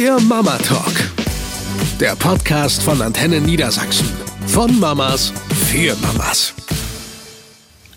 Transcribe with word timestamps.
Der 0.00 0.18
Mama 0.18 0.56
Talk. 0.56 0.94
Der 2.00 2.16
Podcast 2.16 2.82
von 2.82 3.02
Antenne 3.02 3.38
Niedersachsen. 3.38 4.08
Von 4.46 4.80
Mamas 4.80 5.30
für 5.70 5.94
Mamas. 5.96 6.54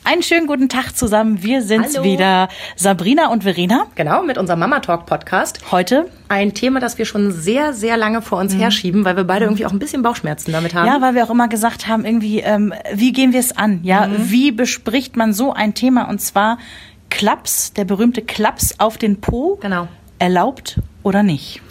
Einen 0.04 0.22
schönen 0.22 0.46
guten 0.46 0.68
Tag 0.68 0.98
zusammen. 0.98 1.44
Wir 1.44 1.62
sind's 1.62 1.96
Hallo. 1.96 2.04
wieder, 2.04 2.50
Sabrina 2.76 3.30
und 3.30 3.44
Verena. 3.44 3.86
Genau, 3.96 4.22
mit 4.22 4.38
unserem 4.38 4.60
Mama 4.60 4.82
Talk 4.82 5.06
Podcast. 5.06 5.72
Heute, 5.72 6.10
Ein 6.28 6.54
Thema, 6.54 6.82
das 6.82 6.98
wir 6.98 7.06
schon 7.06 7.32
sehr, 7.32 7.72
sehr 7.72 7.96
lange 7.96 8.22
vor 8.22 8.38
uns 8.40 8.54
herschieben, 8.54 9.06
weil 9.06 9.16
wir 9.16 9.24
beide 9.24 9.46
irgendwie 9.46 9.66
auch 9.66 9.72
ein 9.72 9.80
bisschen 9.80 10.02
Bauchschmerzen 10.02 10.52
damit 10.52 10.74
haben. 10.74 10.88
ja, 10.88 11.00
weil 11.00 11.16
wir 11.16 11.24
auch 11.24 11.30
immer 11.30 11.48
gesagt 11.48 11.88
haben, 11.88 12.04
irgendwie, 12.04 12.42
ähm, 12.42 12.74
wie 12.94 13.14
gehen 13.14 13.32
wir 13.32 13.40
es 13.40 13.56
an? 13.56 13.80
Ja, 13.84 14.10
wie 14.18 14.52
bespricht 14.52 15.16
man 15.16 15.32
so 15.32 15.54
ein 15.54 15.74
Thema? 15.74 16.10
Und 16.10 16.20
zwar 16.20 16.58
Klaps, 17.10 17.72
der 17.72 17.86
berühmte 17.86 18.22
Klaps 18.22 18.76
auf 18.78 18.98
den 18.98 19.22
Po. 19.22 19.58
Genau. 19.62 19.88
Erlaubt 20.20 20.82
oder 21.02 21.24
nicht? 21.24 21.62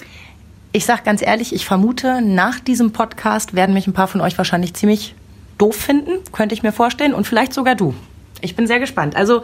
Ich 0.73 0.87
sag 0.87 1.05
ganz 1.05 1.21
ehrlich, 1.23 1.55
ich 1.55 1.67
vermute, 1.67 2.23
nach 2.23 2.59
diesem 2.61 2.93
Podcast 2.93 3.55
werden 3.55 3.75
mich 3.75 3.87
ein 3.87 3.93
paar 3.93 4.09
von 4.09 4.21
euch 4.23 4.39
wahrscheinlich 4.39 4.73
ziemlich 4.75 5.15
doof 5.59 5.77
finden, 5.77 6.13
könnte 6.33 6.55
ich 6.55 6.63
mir 6.63 6.73
vorstellen, 6.73 7.13
und 7.15 7.27
vielleicht 7.27 7.53
sogar 7.53 7.75
du. 7.75 7.95
Ich 8.41 8.57
bin 8.57 8.67
sehr 8.67 8.81
gespannt. 8.81 9.15
Also, 9.15 9.43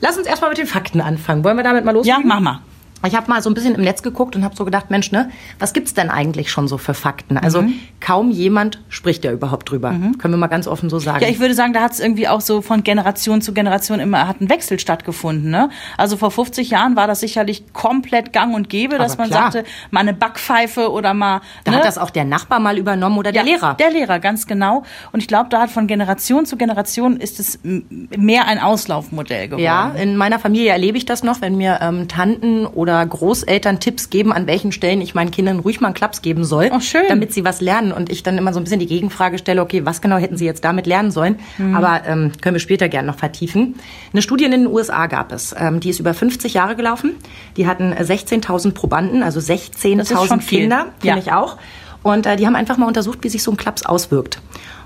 lass 0.00 0.18
uns 0.18 0.26
erstmal 0.26 0.50
mit 0.50 0.58
den 0.58 0.66
Fakten 0.66 1.00
anfangen. 1.00 1.44
Wollen 1.44 1.56
wir 1.56 1.62
damit 1.64 1.84
mal 1.84 1.92
Ja, 1.92 1.96
loslegen? 1.98 2.26
mach 2.26 2.40
mal. 2.40 2.60
Ich 3.06 3.14
habe 3.14 3.28
mal 3.30 3.42
so 3.42 3.50
ein 3.50 3.54
bisschen 3.54 3.74
im 3.74 3.82
Netz 3.82 4.02
geguckt 4.02 4.34
und 4.36 4.44
habe 4.44 4.56
so 4.56 4.64
gedacht, 4.64 4.90
Mensch, 4.90 5.12
ne, 5.12 5.30
was 5.58 5.72
gibt's 5.72 5.94
denn 5.94 6.10
eigentlich 6.10 6.50
schon 6.50 6.66
so 6.66 6.78
für 6.78 6.94
Fakten? 6.94 7.36
Also 7.36 7.64
kaum 8.00 8.30
jemand 8.30 8.80
spricht 8.88 9.24
ja 9.24 9.32
überhaupt 9.32 9.70
drüber. 9.70 9.90
Können 10.18 10.34
wir 10.34 10.38
mal 10.38 10.46
ganz 10.46 10.66
offen 10.66 10.88
so 10.90 10.98
sagen. 10.98 11.22
Ja, 11.22 11.28
ich 11.28 11.38
würde 11.38 11.54
sagen, 11.54 11.72
da 11.72 11.82
hat 11.82 11.92
es 11.92 12.00
irgendwie 12.00 12.26
auch 12.26 12.40
so 12.40 12.62
von 12.62 12.82
Generation 12.82 13.42
zu 13.42 13.52
Generation 13.52 14.00
immer 14.00 14.26
hat 14.26 14.40
ein 14.40 14.48
Wechsel 14.48 14.78
stattgefunden. 14.80 15.50
Ne? 15.50 15.68
Also 15.96 16.16
vor 16.16 16.30
50 16.30 16.70
Jahren 16.70 16.96
war 16.96 17.06
das 17.06 17.20
sicherlich 17.20 17.72
komplett 17.72 18.32
gang 18.32 18.54
und 18.54 18.68
gäbe, 18.68 18.98
dass 18.98 19.12
Aber 19.12 19.22
man 19.24 19.30
klar. 19.30 19.52
sagte, 19.52 19.68
mal 19.90 20.00
eine 20.00 20.14
Backpfeife 20.14 20.90
oder 20.90 21.14
mal. 21.14 21.42
da 21.64 21.70
ne? 21.72 21.76
hat 21.78 21.84
das 21.84 21.98
auch 21.98 22.10
der 22.10 22.24
Nachbar 22.24 22.60
mal 22.60 22.78
übernommen 22.78 23.18
oder 23.18 23.30
der 23.30 23.42
Ja, 23.42 23.46
Lehrer. 23.48 23.74
Der 23.74 23.90
Lehrer, 23.90 24.18
ganz 24.18 24.46
genau. 24.46 24.82
Und 25.12 25.20
ich 25.20 25.28
glaube, 25.28 25.48
da 25.50 25.60
hat 25.60 25.70
von 25.70 25.86
Generation 25.86 26.46
zu 26.46 26.56
Generation 26.56 27.18
ist 27.18 27.38
es 27.40 27.60
mehr 27.62 28.46
ein 28.46 28.58
Auslaufmodell 28.58 29.48
geworden. 29.48 29.62
Ja, 29.62 29.90
in 29.90 30.16
meiner 30.16 30.38
Familie 30.38 30.70
erlebe 30.70 30.96
ich 30.98 31.04
das 31.04 31.22
noch, 31.22 31.40
wenn 31.40 31.56
mir 31.56 31.78
ähm, 31.82 32.08
Tanten 32.08 32.66
oder 32.66 32.85
Großeltern 33.06 33.80
Tipps 33.80 34.10
geben, 34.10 34.32
an 34.32 34.46
welchen 34.46 34.72
Stellen 34.72 35.00
ich 35.00 35.14
meinen 35.14 35.30
Kindern 35.30 35.58
ruhig 35.60 35.80
mal 35.80 35.88
einen 35.88 35.94
Klaps 35.94 36.22
geben 36.22 36.44
soll, 36.44 36.70
schön. 36.80 37.02
damit 37.08 37.32
sie 37.32 37.44
was 37.44 37.60
lernen. 37.60 37.92
Und 37.92 38.10
ich 38.10 38.22
dann 38.22 38.38
immer 38.38 38.52
so 38.52 38.60
ein 38.60 38.64
bisschen 38.64 38.80
die 38.80 38.86
Gegenfrage 38.86 39.38
stelle, 39.38 39.62
okay, 39.62 39.84
was 39.84 40.00
genau 40.00 40.16
hätten 40.16 40.36
sie 40.36 40.44
jetzt 40.44 40.64
damit 40.64 40.86
lernen 40.86 41.10
sollen? 41.10 41.38
Mhm. 41.58 41.74
Aber 41.74 42.02
ähm, 42.06 42.32
können 42.40 42.54
wir 42.54 42.60
später 42.60 42.88
gerne 42.88 43.08
noch 43.08 43.18
vertiefen. 43.18 43.74
Eine 44.12 44.22
Studie 44.22 44.44
in 44.44 44.50
den 44.52 44.66
USA 44.66 45.06
gab 45.06 45.32
es. 45.32 45.54
Ähm, 45.58 45.80
die 45.80 45.90
ist 45.90 45.98
über 46.00 46.14
50 46.14 46.54
Jahre 46.54 46.76
gelaufen. 46.76 47.12
Die 47.56 47.66
hatten 47.66 47.92
äh, 47.92 48.02
16.000 48.02 48.72
Probanden, 48.72 49.22
also 49.22 49.40
Das 49.40 49.48
ist 49.50 49.76
16.000 49.84 50.26
schon 50.28 50.40
viel. 50.40 50.60
Kinder, 50.60 50.86
finde 51.00 51.06
Ja. 51.08 51.18
ich 51.18 51.32
auch. 51.32 51.56
Und 52.02 52.26
äh, 52.26 52.36
die 52.36 52.46
haben 52.46 52.54
einfach 52.56 52.76
mal 52.76 52.86
untersucht, 52.86 53.18
wie 53.22 53.28
sich 53.28 53.42
so 53.42 53.50
ein 53.50 53.56
Klaps 53.56 53.84
auswirkt. 53.84 54.40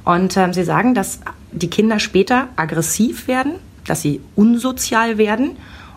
Und 0.05 0.37
ähm, 0.39 0.53
sie 0.55 0.65
sagen, 0.65 0.95
dass 0.95 1.21
die 1.53 1.69
Kinder 1.69 1.99
später 1.99 2.49
aggressiv 2.57 3.29
werden, 3.29 3.53
dass 3.87 4.01
sie 4.03 4.21
unsozial 4.37 5.19
werden. 5.19 5.57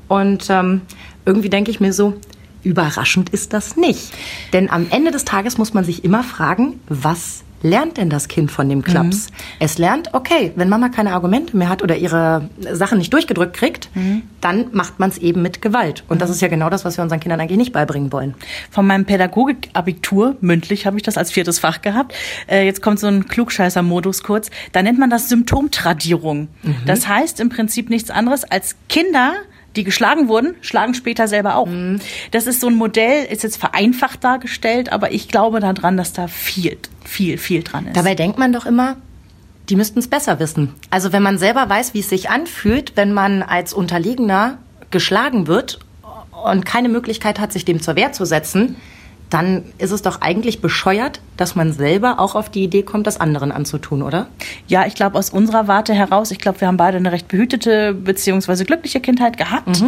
Und 0.10 0.48
ähm, 0.50 0.82
irgendwie 1.26 1.50
denke 1.50 1.72
ich 1.72 1.80
mir 1.80 1.94
so, 1.94 2.16
überraschend 2.64 3.30
ist 3.30 3.54
das 3.54 3.76
nicht. 3.76 4.14
Denn 4.54 4.70
am 4.70 4.88
Ende 4.90 5.12
des 5.12 5.26
Tages 5.26 5.58
muss 5.58 5.74
man 5.74 5.84
sich 5.84 6.04
immer 6.04 6.24
fragen, 6.24 6.80
was 6.88 7.44
lernt 7.62 7.96
denn 7.96 8.10
das 8.10 8.28
Kind 8.28 8.52
von 8.52 8.68
dem 8.68 8.82
Klaps? 8.84 9.28
Es 9.60 9.78
lernt, 9.78 10.14
okay, 10.14 10.52
wenn 10.58 10.68
Mama 10.68 10.90
keine 10.90 11.14
Argumente 11.14 11.56
mehr 11.56 11.70
hat 11.70 11.82
oder 11.82 11.96
ihre 11.96 12.50
Sachen 12.74 12.98
nicht 12.98 13.14
durchgedrückt 13.14 13.56
kriegt, 13.56 13.90
dann 14.42 14.66
macht 14.74 15.00
man 15.00 15.10
es 15.10 15.18
eben 15.18 15.42
mit 15.42 15.62
Gewalt. 15.62 16.04
Und 16.10 16.22
das 16.22 16.30
ist 16.30 16.42
ja 16.42 16.50
genau 16.50 16.70
das, 16.70 16.84
was 16.84 16.98
wir 16.98 17.04
unseren 17.04 17.22
Kindern 17.22 17.40
eigentlich 17.40 17.58
nicht 17.58 17.72
beibringen 17.72 18.12
wollen. 18.12 18.36
Von 18.70 18.86
meinem 18.86 19.06
Pädagogikabitur, 19.06 20.36
mündlich 20.42 20.86
habe 20.86 20.98
ich 20.98 21.04
das 21.04 21.18
als 21.18 21.32
viertes 21.32 21.60
Fach 21.60 21.82
gehabt. 21.82 22.14
Äh, 22.48 22.66
jetzt 22.66 22.82
kommt 22.82 23.00
so 23.00 23.08
ein 23.08 23.28
Klugscheißer-Modus 23.28 24.24
kurz. 24.24 24.52
Da 24.74 24.84
nennt 24.84 25.00
man 25.00 25.10
das 25.10 25.30
Symptomtradierung. 25.30 26.50
Das 26.86 27.08
heißt 27.08 27.40
im 27.40 27.48
Prinzip 27.48 27.90
nichts 27.90 28.10
anderes 28.10 28.44
als 28.44 28.76
Kinder, 28.90 29.36
die 29.76 29.84
geschlagen 29.84 30.28
wurden, 30.28 30.56
schlagen 30.62 30.94
später 30.94 31.28
selber 31.28 31.56
auch. 31.56 31.68
Das 32.32 32.48
ist 32.48 32.62
so 32.62 32.68
ein 32.68 32.76
Modell, 32.76 33.26
ist 33.26 33.44
jetzt 33.44 33.58
vereinfacht 33.58 34.24
dargestellt, 34.24 34.92
aber 34.92 35.12
ich 35.12 35.30
glaube 35.30 35.60
daran, 35.60 35.98
dass 35.98 36.14
da 36.14 36.28
viel, 36.28 36.78
viel, 37.04 37.38
viel 37.38 37.64
dran 37.64 37.88
ist. 37.88 37.96
Dabei 37.96 38.16
denkt 38.16 38.38
man 38.38 38.54
doch 38.54 38.66
immer, 38.66 38.98
die 39.70 39.76
müssten 39.76 40.00
es 40.00 40.08
besser 40.08 40.40
wissen. 40.40 40.74
Also 40.90 41.12
wenn 41.12 41.24
man 41.24 41.38
selber 41.38 41.68
weiß, 41.70 41.94
wie 41.94 42.00
es 42.00 42.10
sich 42.10 42.30
anfühlt, 42.30 42.94
wenn 42.96 43.14
man 43.14 43.42
als 43.42 43.74
Unterlegener 43.74 44.58
geschlagen 44.92 45.48
wird 45.48 45.80
und 46.44 46.66
keine 46.66 46.90
Möglichkeit 46.90 47.40
hat, 47.40 47.54
sich 47.54 47.66
dem 47.66 47.82
zur 47.82 47.96
Wehr 47.96 48.12
zu 48.12 48.26
setzen, 48.26 48.76
dann 49.30 49.64
ist 49.80 49.92
es 49.92 50.04
doch 50.04 50.22
eigentlich 50.22 50.62
bescheuert, 50.62 51.20
dass 51.38 51.56
man 51.56 51.74
selber 51.74 52.20
auch 52.20 52.36
auf 52.36 52.50
die 52.50 52.64
Idee 52.64 52.84
kommt, 52.84 53.08
das 53.08 53.20
anderen 53.20 53.52
anzutun, 53.52 54.04
oder? 54.04 54.28
Ja, 54.68 54.86
ich 54.86 54.94
glaube 54.94 55.18
aus 55.18 55.32
unserer 55.32 55.68
Warte 55.68 55.94
heraus, 55.94 56.30
ich 56.30 56.38
glaube, 56.38 56.62
wir 56.62 56.68
haben 56.68 56.78
beide 56.78 56.98
eine 56.98 57.12
recht 57.12 57.28
behütete 57.28 57.94
beziehungsweise 57.94 58.64
glückliche 58.64 59.00
Kindheit 59.00 59.38
gehabt. 59.38 59.84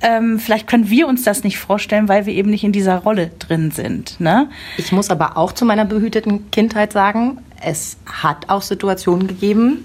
Ähm, 0.00 0.40
vielleicht 0.40 0.66
können 0.66 0.90
wir 0.90 1.06
uns 1.06 1.22
das 1.22 1.44
nicht 1.44 1.58
vorstellen, 1.58 2.08
weil 2.08 2.26
wir 2.26 2.34
eben 2.34 2.50
nicht 2.50 2.64
in 2.64 2.72
dieser 2.72 2.98
Rolle 2.98 3.30
drin 3.38 3.70
sind. 3.70 4.18
Ne? 4.20 4.48
Ich 4.76 4.90
muss 4.90 5.10
aber 5.10 5.36
auch 5.36 5.52
zu 5.52 5.64
meiner 5.64 5.84
behüteten 5.84 6.50
Kindheit 6.50 6.92
sagen, 6.92 7.38
es 7.62 7.98
hat 8.06 8.48
auch 8.48 8.62
Situationen 8.62 9.28
gegeben, 9.28 9.84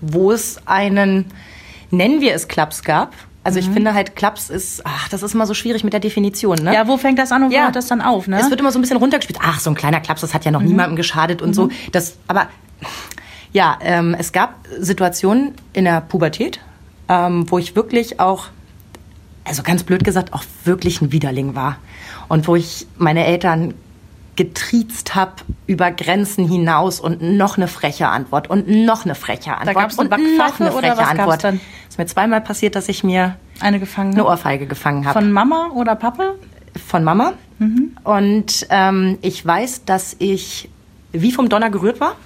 wo 0.00 0.32
es 0.32 0.60
einen, 0.66 1.26
nennen 1.90 2.20
wir 2.20 2.34
es 2.34 2.48
Klaps 2.48 2.82
gab. 2.84 3.12
Also 3.44 3.58
ich 3.58 3.68
finde 3.68 3.92
halt, 3.92 4.14
Klaps 4.14 4.50
ist, 4.50 4.82
ach, 4.84 5.08
das 5.08 5.22
ist 5.24 5.34
immer 5.34 5.46
so 5.46 5.54
schwierig 5.54 5.82
mit 5.82 5.92
der 5.92 5.98
Definition, 6.00 6.58
ne? 6.58 6.72
Ja, 6.72 6.86
wo 6.86 6.96
fängt 6.96 7.18
das 7.18 7.32
an 7.32 7.42
und 7.42 7.50
wo 7.50 7.54
Ja. 7.54 7.64
hört 7.64 7.74
das 7.76 7.88
dann 7.88 8.00
auf? 8.00 8.28
Ne? 8.28 8.38
Es 8.40 8.48
wird 8.50 8.60
immer 8.60 8.70
so 8.70 8.78
ein 8.78 8.82
bisschen 8.82 8.98
runtergespielt. 8.98 9.40
Ach, 9.42 9.58
so 9.58 9.68
ein 9.70 9.74
kleiner 9.74 9.98
Klaps, 10.00 10.20
das 10.20 10.32
hat 10.32 10.44
ja 10.44 10.52
noch 10.52 10.62
niemandem 10.62 10.94
geschadet 10.94 11.42
und 11.42 11.52
so. 11.54 11.68
Das, 11.90 12.16
aber 12.28 12.46
ja, 13.52 13.78
ähm, 13.82 14.14
es 14.16 14.30
gab 14.32 14.66
Situationen 14.78 15.54
in 15.72 15.84
der 15.86 16.00
Pubertät, 16.02 16.60
ähm, 17.08 17.50
wo 17.50 17.58
ich 17.58 17.74
wirklich 17.74 18.20
auch, 18.20 18.46
also 19.44 19.62
ganz 19.64 19.82
blöd 19.82 20.04
gesagt, 20.04 20.32
auch 20.32 20.44
wirklich 20.64 21.02
ein 21.02 21.10
Widerling 21.10 21.56
war. 21.56 21.78
Und 22.28 22.46
wo 22.46 22.54
ich 22.54 22.86
meine 22.96 23.26
Eltern 23.26 23.74
getriezt 24.36 25.14
habe 25.14 25.32
über 25.66 25.90
Grenzen 25.90 26.48
hinaus 26.48 27.00
und 27.00 27.20
noch 27.20 27.56
eine 27.56 27.68
freche 27.68 28.08
Antwort 28.08 28.48
und 28.48 28.66
noch 28.68 29.04
eine 29.04 29.14
freche 29.14 29.56
Antwort 29.56 29.76
gab's 29.76 29.98
eine 29.98 30.08
und 30.08 30.18
noch 30.20 30.28
eine 30.28 30.70
freche 30.72 30.96
gab's 30.96 31.10
Antwort. 31.10 31.44
dann? 31.44 31.60
Es 31.84 31.94
ist 31.94 31.98
mir 31.98 32.06
zweimal 32.06 32.40
passiert, 32.40 32.74
dass 32.74 32.88
ich 32.88 33.04
mir 33.04 33.36
eine 33.60 33.78
gefangen. 33.78 34.14
eine 34.14 34.24
Ohrfeige 34.24 34.66
gefangen 34.66 35.04
habe 35.04 35.20
Von 35.20 35.32
Mama 35.32 35.70
oder 35.74 35.94
Papa? 35.94 36.34
von 36.86 37.04
Mama. 37.04 37.34
Und 38.02 38.66
ähm, 38.70 39.18
ich 39.22 39.44
weiß, 39.44 39.84
dass 39.84 40.16
ich 40.18 40.68
wie 41.12 41.30
vom 41.30 41.48
Donner 41.48 41.70
gerührt 41.70 42.00
war. 42.00 42.16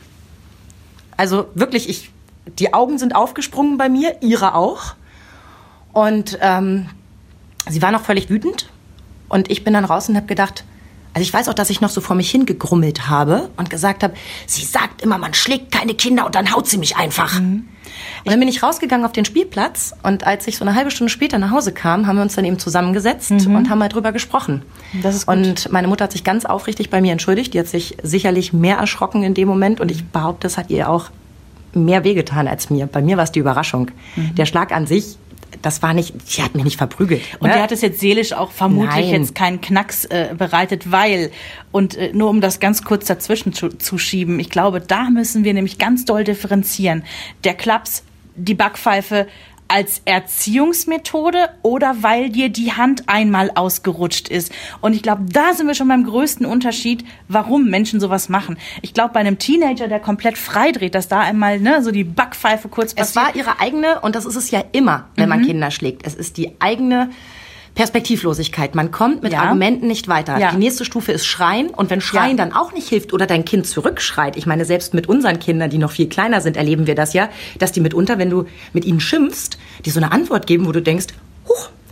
Also 1.16 1.48
wirklich, 1.54 1.88
ich, 1.88 2.10
die 2.58 2.72
Augen 2.72 2.98
sind 2.98 3.14
aufgesprungen 3.14 3.76
bei 3.76 3.88
mir, 3.88 4.16
ihre 4.22 4.54
auch. 4.54 4.94
Und 5.92 6.38
ähm, 6.40 6.86
sie 7.68 7.82
war 7.82 7.90
noch 7.90 8.02
völlig 8.02 8.30
wütend. 8.30 8.70
Und 9.28 9.50
ich 9.50 9.64
bin 9.64 9.74
dann 9.74 9.84
raus 9.84 10.08
und 10.08 10.16
habe 10.16 10.26
gedacht, 10.26 10.64
also 11.16 11.22
ich 11.22 11.32
weiß 11.32 11.48
auch, 11.48 11.54
dass 11.54 11.70
ich 11.70 11.80
noch 11.80 11.88
so 11.88 12.02
vor 12.02 12.14
mich 12.14 12.30
hingegrummelt 12.30 13.08
habe 13.08 13.48
und 13.56 13.70
gesagt 13.70 14.02
habe, 14.02 14.12
sie 14.46 14.66
sagt 14.66 15.00
immer, 15.00 15.16
man 15.16 15.32
schlägt 15.32 15.72
keine 15.72 15.94
Kinder 15.94 16.26
und 16.26 16.34
dann 16.34 16.54
haut 16.54 16.66
sie 16.68 16.76
mich 16.76 16.98
einfach. 16.98 17.40
Und 17.40 17.66
dann 18.26 18.38
bin 18.38 18.48
ich 18.50 18.62
rausgegangen 18.62 19.06
auf 19.06 19.12
den 19.12 19.24
Spielplatz 19.24 19.94
und 20.02 20.26
als 20.26 20.46
ich 20.46 20.58
so 20.58 20.64
eine 20.66 20.74
halbe 20.74 20.90
Stunde 20.90 21.10
später 21.10 21.38
nach 21.38 21.52
Hause 21.52 21.72
kam, 21.72 22.06
haben 22.06 22.16
wir 22.16 22.22
uns 22.22 22.34
dann 22.34 22.44
eben 22.44 22.58
zusammengesetzt 22.58 23.30
und 23.30 23.70
haben 23.70 23.78
mal 23.78 23.88
drüber 23.88 24.12
gesprochen. 24.12 24.60
Das 25.02 25.14
ist 25.14 25.26
gut. 25.26 25.36
Und 25.36 25.72
meine 25.72 25.88
Mutter 25.88 26.04
hat 26.04 26.12
sich 26.12 26.22
ganz 26.22 26.44
aufrichtig 26.44 26.90
bei 26.90 27.00
mir 27.00 27.12
entschuldigt. 27.12 27.54
Die 27.54 27.60
hat 27.60 27.66
sich 27.66 27.96
sicherlich 28.02 28.52
mehr 28.52 28.76
erschrocken 28.76 29.22
in 29.22 29.32
dem 29.32 29.48
Moment 29.48 29.80
und 29.80 29.90
ich 29.90 30.04
behaupte, 30.04 30.46
es 30.48 30.58
hat 30.58 30.68
ihr 30.68 30.90
auch 30.90 31.08
mehr 31.72 32.04
wehgetan 32.04 32.46
als 32.46 32.68
mir. 32.68 32.88
Bei 32.88 33.00
mir 33.00 33.16
war 33.16 33.24
es 33.24 33.32
die 33.32 33.38
Überraschung. 33.38 33.90
Der 34.36 34.44
Schlag 34.44 34.70
an 34.70 34.86
sich, 34.86 35.16
das 35.62 35.82
war 35.82 35.94
nicht, 35.94 36.14
sie 36.26 36.42
hat 36.42 36.54
mich 36.54 36.64
nicht 36.64 36.76
verprügelt. 36.76 37.22
Und 37.40 37.48
ne? 37.48 37.54
der 37.54 37.62
hat 37.62 37.72
es 37.72 37.80
jetzt 37.80 38.00
seelisch 38.00 38.32
auch 38.32 38.50
vermutlich 38.50 39.06
Nein. 39.10 39.22
jetzt 39.22 39.34
keinen 39.34 39.60
Knacks 39.60 40.04
äh, 40.04 40.34
bereitet, 40.36 40.92
weil, 40.92 41.30
und 41.72 41.96
äh, 41.96 42.12
nur 42.12 42.30
um 42.30 42.40
das 42.40 42.60
ganz 42.60 42.84
kurz 42.84 43.06
dazwischen 43.06 43.52
zu, 43.52 43.70
zu 43.70 43.98
schieben, 43.98 44.38
ich 44.38 44.50
glaube, 44.50 44.80
da 44.80 45.10
müssen 45.10 45.44
wir 45.44 45.54
nämlich 45.54 45.78
ganz 45.78 46.04
doll 46.04 46.24
differenzieren. 46.24 47.04
Der 47.44 47.54
Klaps, 47.54 48.04
die 48.36 48.54
Backpfeife 48.54 49.26
als 49.68 50.02
Erziehungsmethode 50.04 51.48
oder 51.62 51.96
weil 52.02 52.30
dir 52.30 52.48
die 52.48 52.72
Hand 52.72 53.08
einmal 53.08 53.50
ausgerutscht 53.54 54.28
ist. 54.28 54.52
Und 54.80 54.94
ich 54.94 55.02
glaube, 55.02 55.24
da 55.30 55.54
sind 55.54 55.66
wir 55.66 55.74
schon 55.74 55.88
beim 55.88 56.04
größten 56.04 56.46
Unterschied, 56.46 57.04
warum 57.28 57.68
Menschen 57.68 58.00
sowas 58.00 58.28
machen. 58.28 58.56
Ich 58.82 58.94
glaube, 58.94 59.12
bei 59.14 59.20
einem 59.20 59.38
Teenager, 59.38 59.88
der 59.88 60.00
komplett 60.00 60.38
freidreht, 60.38 60.94
dass 60.94 61.08
da 61.08 61.20
einmal 61.20 61.60
ne, 61.60 61.82
so 61.82 61.90
die 61.90 62.04
Backpfeife 62.04 62.68
kurz 62.68 62.92
Es 62.92 63.14
passiert. 63.14 63.16
war 63.16 63.36
ihre 63.36 63.60
eigene, 63.60 64.00
und 64.00 64.14
das 64.14 64.24
ist 64.24 64.36
es 64.36 64.50
ja 64.50 64.62
immer, 64.72 65.08
wenn 65.16 65.28
man 65.28 65.44
Kinder 65.44 65.70
schlägt. 65.70 66.06
Es 66.06 66.14
ist 66.14 66.36
die 66.36 66.52
eigene 66.60 67.10
Perspektivlosigkeit. 67.76 68.74
Man 68.74 68.90
kommt 68.90 69.22
mit 69.22 69.32
Ja. 69.32 69.42
Argumenten 69.42 69.86
nicht 69.86 70.08
weiter. 70.08 70.38
Ja. 70.38 70.50
Die 70.50 70.56
nächste 70.56 70.84
Stufe 70.84 71.12
ist 71.12 71.26
Schreien. 71.26 71.68
Und 71.68 71.88
wenn 71.90 72.00
Schreien 72.00 72.36
Ja. 72.36 72.44
dann 72.44 72.52
auch 72.52 72.72
nicht 72.72 72.88
hilft 72.88 73.12
oder 73.12 73.26
dein 73.26 73.44
Kind 73.44 73.66
zurückschreit, 73.66 74.36
ich 74.36 74.46
meine, 74.46 74.64
selbst 74.64 74.94
mit 74.94 75.08
unseren 75.08 75.38
Kindern, 75.38 75.70
die 75.70 75.78
noch 75.78 75.92
viel 75.92 76.08
kleiner 76.08 76.40
sind, 76.40 76.56
erleben 76.56 76.86
wir 76.88 76.94
das 76.96 77.12
ja, 77.12 77.28
dass 77.58 77.72
die 77.72 77.80
mitunter, 77.80 78.18
wenn 78.18 78.30
du 78.30 78.46
mit 78.72 78.84
ihnen 78.84 78.98
schimpfst, 78.98 79.58
die 79.84 79.90
so 79.90 80.00
eine 80.00 80.10
Antwort 80.10 80.46
geben, 80.46 80.66
wo 80.66 80.72
du 80.72 80.82
denkst, 80.82 81.06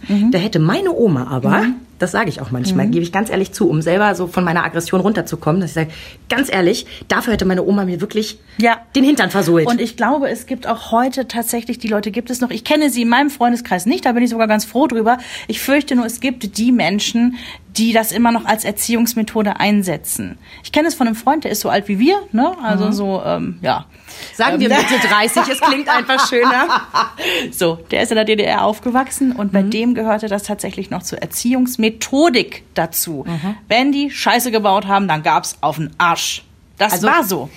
huch, 0.09 0.31
da 0.31 0.39
hätte 0.39 0.59
meine 0.59 0.93
Oma 0.93 1.27
aber 1.29 1.67
Das 1.99 2.11
sage 2.11 2.29
ich 2.29 2.41
auch 2.41 2.51
manchmal, 2.51 2.87
mhm. 2.87 2.91
gebe 2.91 3.03
ich 3.03 3.13
ganz 3.13 3.31
ehrlich 3.31 3.53
zu, 3.53 3.69
um 3.69 3.81
selber 3.81 4.15
so 4.15 4.27
von 4.27 4.45
meiner 4.45 4.65
Aggression 4.65 5.01
runterzukommen, 5.01 5.61
dass 5.61 5.71
ich 5.71 5.75
sage, 5.75 5.91
ganz 6.29 6.53
ehrlich, 6.53 6.87
dafür 7.09 7.33
hätte 7.35 7.45
meine 7.45 7.65
Oma 7.65 7.85
mir 7.85 8.01
wirklich 8.01 8.39
ja. 8.59 8.79
den 8.97 9.05
Hintern 9.05 9.31
versohlt. 9.31 9.67
Und 9.67 9.81
ich 9.81 9.97
glaube, 9.97 10.29
es 10.29 10.47
gibt 10.47 10.67
auch 10.67 10.91
heute 10.91 11.29
tatsächlich, 11.29 11.79
die 11.79 11.89
Leute 11.89 12.11
gibt 12.11 12.31
es 12.31 12.41
noch, 12.41 12.51
ich 12.51 12.65
kenne 12.65 12.91
sie 12.91 13.03
in 13.03 13.09
meinem 13.09 13.31
Freundeskreis 13.31 13.87
nicht, 13.87 14.05
da 14.05 14.13
bin 14.13 14.23
ich 14.23 14.31
sogar 14.31 14.49
ganz 14.49 14.65
froh 14.65 14.87
drüber. 14.87 15.19
Ich 15.47 15.61
fürchte 15.61 15.95
nur, 15.95 16.05
es 16.05 16.21
gibt 16.21 16.59
die 16.59 16.73
Menschen, 16.73 17.37
die 17.77 17.93
das 17.93 18.13
immer 18.13 18.33
noch 18.33 18.45
als 18.45 18.65
Erziehungsmethode 18.65 19.59
einsetzen. 19.61 20.39
Ich 20.63 20.73
kenne 20.73 20.89
es 20.89 20.95
von 20.95 21.07
einem 21.07 21.17
Freund, 21.17 21.45
der 21.45 21.53
ist 21.53 21.61
so 21.61 21.69
alt 21.69 21.89
wie 21.89 21.99
wir, 21.99 22.17
ne? 22.33 22.57
Also 22.63 22.87
mhm. 22.87 22.93
so, 22.93 23.23
ähm, 23.25 23.59
ja. 23.63 23.87
Sagen 24.35 24.61
wir 24.61 24.69
Mitte 24.69 24.99
30, 25.09 25.43
es 25.49 25.61
klingt 25.61 25.89
einfach 25.89 26.29
schöner. 26.29 26.83
so, 27.51 27.79
der 27.91 28.03
ist 28.03 28.11
in 28.11 28.17
der 28.17 28.25
DDR 28.25 28.65
aufgewachsen 28.65 29.33
und 29.33 29.53
bei 29.53 29.63
mhm. 29.63 29.71
dem 29.71 29.95
gehörte 29.95 30.29
das 30.29 30.45
tatsächlich 30.45 30.91
noch 30.91 31.03
zur 31.03 31.19
Erziehungsmethodik 31.21 32.65
dazu. 32.75 33.25
Mhm. 33.27 33.57
Wenn 33.69 33.93
die 33.93 34.11
Scheiße 34.11 34.51
gebaut 34.51 34.87
haben, 34.87 35.09
dann 35.09 35.23
gab's 35.23 35.59
auf 35.61 35.77
den 35.77 35.91
Arsch. 35.99 36.45
Das 36.79 36.93
also, 36.93 37.07
war 37.07 37.25
so. 37.25 37.51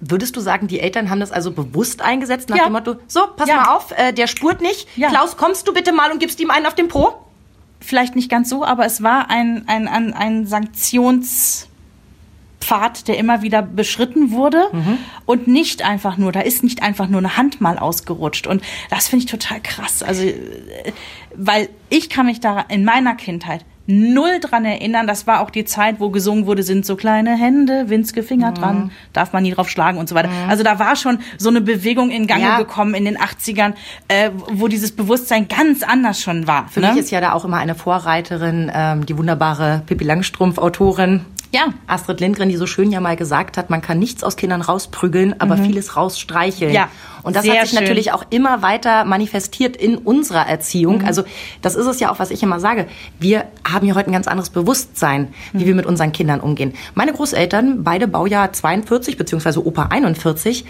Würdest 0.00 0.36
du 0.36 0.40
sagen, 0.40 0.66
die 0.66 0.80
Eltern 0.80 1.10
haben 1.10 1.20
das 1.20 1.30
also 1.30 1.52
bewusst 1.52 2.02
eingesetzt 2.02 2.48
nach 2.48 2.56
ja. 2.56 2.64
dem 2.64 2.72
Motto, 2.72 2.96
so, 3.06 3.28
pass 3.36 3.48
ja. 3.48 3.56
mal 3.56 3.76
auf, 3.76 3.92
äh, 3.96 4.12
der 4.12 4.26
spurt 4.26 4.60
nicht. 4.60 4.88
Ja. 4.96 5.10
Klaus, 5.10 5.36
kommst 5.36 5.68
du 5.68 5.72
bitte 5.72 5.92
mal 5.92 6.10
und 6.10 6.18
gibst 6.18 6.40
ihm 6.40 6.50
einen 6.50 6.66
auf 6.66 6.74
den 6.74 6.88
Po? 6.88 7.22
vielleicht 7.82 8.16
nicht 8.16 8.30
ganz 8.30 8.48
so, 8.48 8.64
aber 8.64 8.86
es 8.86 9.02
war 9.02 9.30
ein, 9.30 9.64
ein, 9.66 9.88
ein, 9.88 10.14
ein 10.14 10.46
Sanktionspfad, 12.62 13.08
der 13.08 13.18
immer 13.18 13.42
wieder 13.42 13.62
beschritten 13.62 14.30
wurde 14.30 14.64
mhm. 14.72 14.98
und 15.26 15.48
nicht 15.48 15.84
einfach 15.84 16.16
nur, 16.16 16.32
da 16.32 16.40
ist 16.40 16.62
nicht 16.62 16.82
einfach 16.82 17.08
nur 17.08 17.18
eine 17.18 17.36
Hand 17.36 17.60
mal 17.60 17.78
ausgerutscht 17.78 18.46
und 18.46 18.62
das 18.90 19.08
finde 19.08 19.24
ich 19.24 19.30
total 19.30 19.60
krass. 19.60 20.02
Also, 20.02 20.22
äh, 20.22 20.92
weil 21.36 21.68
ich 21.90 22.08
kann 22.08 22.26
mich 22.26 22.40
da 22.40 22.60
in 22.60 22.84
meiner 22.84 23.14
Kindheit 23.14 23.64
null 23.86 24.38
dran 24.40 24.64
erinnern. 24.64 25.08
Das 25.08 25.26
war 25.26 25.40
auch 25.40 25.50
die 25.50 25.64
Zeit, 25.64 25.98
wo 25.98 26.10
gesungen 26.10 26.46
wurde, 26.46 26.62
sind 26.62 26.86
so 26.86 26.94
kleine 26.94 27.36
Hände, 27.36 27.88
winzige 27.88 28.22
Finger 28.22 28.50
mhm. 28.50 28.54
dran, 28.54 28.90
darf 29.12 29.32
man 29.32 29.42
nie 29.42 29.50
drauf 29.50 29.68
schlagen 29.68 29.98
und 29.98 30.08
so 30.08 30.14
weiter. 30.14 30.28
Mhm. 30.28 30.48
Also 30.48 30.62
da 30.62 30.78
war 30.78 30.94
schon 30.94 31.18
so 31.36 31.48
eine 31.48 31.60
Bewegung 31.60 32.10
in 32.10 32.28
Gange 32.28 32.44
ja. 32.44 32.58
gekommen 32.58 32.94
in 32.94 33.04
den 33.04 33.18
80ern, 33.18 33.74
äh, 34.06 34.30
wo 34.52 34.68
dieses 34.68 34.92
Bewusstsein 34.92 35.48
ganz 35.48 35.82
anders 35.82 36.20
schon 36.20 36.46
war. 36.46 36.68
Für 36.68 36.78
ne? 36.78 36.90
mich 36.90 36.98
ist 36.98 37.10
ja 37.10 37.20
da 37.20 37.32
auch 37.32 37.44
immer 37.44 37.56
eine 37.56 37.74
Vorreiterin, 37.74 38.70
ähm, 38.72 39.04
die 39.04 39.18
wunderbare 39.18 39.82
Pippi 39.84 40.04
Langstrumpf-Autorin 40.04 41.22
ja. 41.52 41.66
Astrid 41.86 42.20
Lindgren, 42.20 42.48
die 42.48 42.56
so 42.56 42.66
schön 42.66 42.90
ja 42.90 43.00
mal 43.00 43.14
gesagt 43.14 43.58
hat, 43.58 43.68
man 43.68 43.82
kann 43.82 43.98
nichts 43.98 44.24
aus 44.24 44.36
Kindern 44.36 44.62
rausprügeln, 44.62 45.38
aber 45.38 45.56
mhm. 45.56 45.66
vieles 45.66 45.96
rausstreicheln. 45.96 46.72
Ja. 46.72 46.88
Und 47.22 47.36
das 47.36 47.46
hat 47.46 47.60
sich 47.60 47.70
schön. 47.70 47.80
natürlich 47.80 48.12
auch 48.12 48.24
immer 48.30 48.62
weiter 48.62 49.04
manifestiert 49.04 49.76
in 49.76 49.98
unserer 49.98 50.46
Erziehung. 50.46 50.98
Mhm. 50.98 51.04
Also 51.04 51.24
das 51.60 51.74
ist 51.74 51.86
es 51.86 52.00
ja 52.00 52.10
auch, 52.10 52.18
was 52.18 52.30
ich 52.30 52.42
immer 52.42 52.58
sage. 52.58 52.86
Wir 53.20 53.44
haben 53.70 53.86
ja 53.86 53.94
heute 53.94 54.10
ein 54.10 54.14
ganz 54.14 54.28
anderes 54.28 54.50
Bewusstsein, 54.50 55.28
wie 55.52 55.64
mhm. 55.64 55.66
wir 55.68 55.74
mit 55.74 55.86
unseren 55.86 56.12
Kindern 56.12 56.40
umgehen. 56.40 56.72
Meine 56.94 57.12
Großeltern, 57.12 57.84
beide 57.84 58.08
Baujahr 58.08 58.52
42 58.52 59.18
beziehungsweise 59.18 59.64
Opa 59.64 59.86
41, 59.90 60.64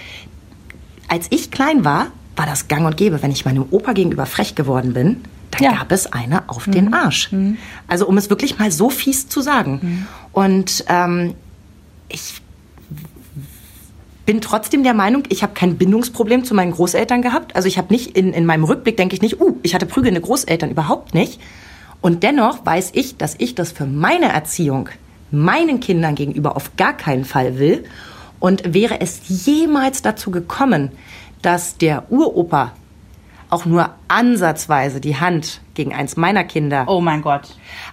als 1.09 1.29
ich 1.31 1.51
klein 1.51 1.85
war, 1.85 2.09
war 2.35 2.47
das 2.47 2.69
gang 2.69 2.87
und 2.87 2.97
gäbe. 2.97 3.23
Wenn 3.23 3.31
ich 3.31 3.45
meinem 3.45 3.67
Opa 3.71 3.93
gegenüber 3.93 4.27
frech 4.27 4.55
geworden 4.55 4.95
bin, 4.95 5.23
dann 5.53 5.63
ja. 5.63 5.73
gab 5.73 5.93
es 5.93 6.13
eine 6.13 6.49
auf 6.49 6.67
mhm. 6.67 6.73
den 6.73 6.95
Arsch. 6.95 7.31
Mhm. 7.31 7.59
Also 7.87 8.07
um 8.07 8.17
es 8.17 8.31
wirklich 8.31 8.59
mal 8.59 8.71
so 8.71 8.91
fies 8.91 9.29
zu 9.29 9.41
sagen. 9.41 9.81
Mhm. 9.83 10.07
Und 10.33 10.85
ähm, 10.89 11.35
ich 12.09 12.43
bin 14.25 14.41
trotzdem 14.41 14.83
der 14.83 14.95
Meinung, 14.95 15.25
ich 15.29 15.43
habe 15.43 15.53
kein 15.55 15.77
Bindungsproblem 15.77 16.45
zu 16.45 16.55
meinen 16.55 16.73
Großeltern 16.73 17.23
gehabt. 17.23 17.55
Also 17.57 17.69
ich 17.69 17.77
habe 17.79 17.93
nicht 17.93 18.17
in, 18.17 18.33
in 18.33 18.47
meinem 18.47 18.65
Rückblick 18.65 18.97
denke 18.97 19.15
ich 19.15 19.23
nicht, 19.23 19.41
uh, 19.41 19.57
ich 19.63 19.75
hatte 19.75 19.87
prügelnde 19.87 20.21
Großeltern 20.21 20.71
überhaupt 20.71 21.15
nicht. 21.15 21.41
Und 22.01 22.23
dennoch 22.23 22.65
weiß 22.65 22.91
ich, 22.95 23.17
dass 23.17 23.35
ich 23.39 23.55
das 23.55 23.73
für 23.73 23.87
meine 23.87 24.33
Erziehung 24.33 24.89
meinen 25.31 25.81
Kindern 25.81 26.15
gegenüber 26.15 26.57
auf 26.57 26.77
gar 26.77 26.97
keinen 26.97 27.25
Fall 27.25 27.59
will. 27.59 27.85
Und 28.39 28.75
wäre 28.75 29.01
es 29.01 29.21
jemals 29.47 30.03
dazu 30.03 30.31
gekommen, 30.31 30.91
dass 31.43 31.79
der 31.79 32.11
Uropa 32.11 32.73
auch 33.53 33.67
nur 33.67 33.91
ansatzweise 34.09 35.01
die 35.01 35.17
Hand 35.17 35.61
gegen 35.75 35.93
eins 35.95 36.17
meiner 36.17 36.43
Kinder. 36.43 36.85
Oh 36.87 37.03
mein 37.03 37.21
Gott. 37.21 37.43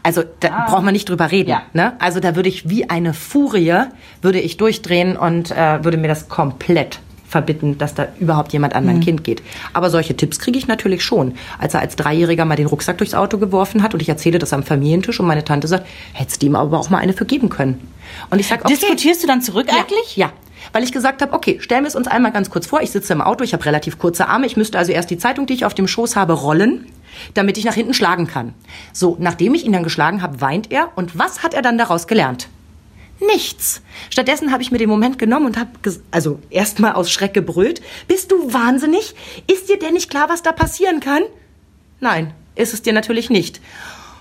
Also 0.03 0.23
da 0.39 0.49
ah. 0.51 0.69
braucht 0.69 0.83
man 0.83 0.93
nicht 0.93 1.09
drüber 1.09 1.31
reden. 1.31 1.49
Ja. 1.49 1.63
Ne? 1.73 1.93
Also 1.99 2.21
da 2.21 2.35
würde 2.37 2.47
ich 2.47 2.69
wie 2.69 2.89
eine 2.89 3.13
Furie, 3.13 3.83
würde 4.21 4.39
ich 4.39 4.55
durchdrehen 4.55 5.17
und 5.17 5.51
äh, 5.51 5.83
würde 5.83 5.97
mir 5.97 6.07
das 6.07 6.29
komplett 6.29 6.99
verbitten, 7.27 7.77
dass 7.77 7.93
da 7.93 8.07
überhaupt 8.19 8.53
jemand 8.53 8.73
an 8.73 8.85
mein 8.85 8.97
mhm. 8.97 9.01
Kind 9.01 9.23
geht. 9.23 9.43
Aber 9.73 9.89
solche 9.89 10.15
Tipps 10.15 10.39
kriege 10.39 10.57
ich 10.57 10.67
natürlich 10.67 11.03
schon. 11.03 11.35
Als 11.59 11.73
er 11.73 11.81
als 11.81 11.95
Dreijähriger 11.97 12.45
mal 12.45 12.55
den 12.55 12.65
Rucksack 12.65 12.97
durchs 12.97 13.13
Auto 13.13 13.37
geworfen 13.37 13.83
hat 13.83 13.93
und 13.93 14.01
ich 14.01 14.09
erzähle 14.09 14.39
das 14.39 14.53
am 14.53 14.63
Familientisch 14.63 15.19
und 15.19 15.27
meine 15.27 15.43
Tante 15.43 15.67
sagt, 15.67 15.85
hättest 16.13 16.41
du 16.41 16.47
ihm 16.47 16.55
aber 16.55 16.79
auch 16.79 16.89
mal 16.89 16.97
eine 16.97 17.13
vergeben 17.13 17.49
können. 17.49 17.85
Und 18.29 18.39
ich 18.39 18.47
sage, 18.47 18.63
okay. 18.63 18.73
Diskutierst 18.73 19.23
du 19.23 19.27
dann 19.27 19.41
zurück 19.41 19.67
eigentlich? 19.69 20.15
Ja 20.15 20.31
weil 20.73 20.83
ich 20.83 20.91
gesagt 20.91 21.21
habe, 21.21 21.33
okay, 21.33 21.59
stellen 21.61 21.83
wir 21.83 21.87
es 21.87 21.95
uns 21.95 22.07
einmal 22.07 22.31
ganz 22.31 22.49
kurz 22.49 22.67
vor. 22.67 22.81
Ich 22.81 22.91
sitze 22.91 23.13
im 23.13 23.21
Auto, 23.21 23.43
ich 23.43 23.53
habe 23.53 23.65
relativ 23.65 23.97
kurze 23.97 24.27
Arme, 24.27 24.45
ich 24.45 24.57
müsste 24.57 24.77
also 24.77 24.91
erst 24.91 25.09
die 25.09 25.17
Zeitung, 25.17 25.45
die 25.45 25.53
ich 25.53 25.65
auf 25.65 25.73
dem 25.73 25.87
Schoß 25.87 26.15
habe, 26.15 26.33
rollen, 26.33 26.85
damit 27.33 27.57
ich 27.57 27.65
nach 27.65 27.73
hinten 27.73 27.93
schlagen 27.93 28.27
kann. 28.27 28.53
So, 28.93 29.17
nachdem 29.19 29.55
ich 29.55 29.65
ihn 29.65 29.73
dann 29.73 29.83
geschlagen 29.83 30.21
habe, 30.21 30.41
weint 30.41 30.71
er 30.71 30.91
und 30.95 31.17
was 31.17 31.43
hat 31.43 31.53
er 31.53 31.61
dann 31.61 31.77
daraus 31.77 32.07
gelernt? 32.07 32.47
Nichts. 33.19 33.81
Stattdessen 34.09 34.51
habe 34.51 34.63
ich 34.63 34.71
mir 34.71 34.77
den 34.77 34.89
Moment 34.89 35.19
genommen 35.19 35.47
und 35.47 35.57
habe, 35.57 35.71
also 36.11 36.39
erstmal 36.49 36.93
aus 36.93 37.11
Schreck 37.11 37.33
gebrüllt. 37.33 37.81
Bist 38.07 38.31
du 38.31 38.53
wahnsinnig? 38.53 39.13
Ist 39.51 39.67
dir 39.67 39.77
denn 39.77 39.93
nicht 39.93 40.09
klar, 40.09 40.29
was 40.29 40.41
da 40.41 40.53
passieren 40.53 41.01
kann? 41.01 41.23
Nein, 41.99 42.33
ist 42.55 42.73
es 42.73 42.81
dir 42.81 42.93
natürlich 42.93 43.29
nicht. 43.29 43.59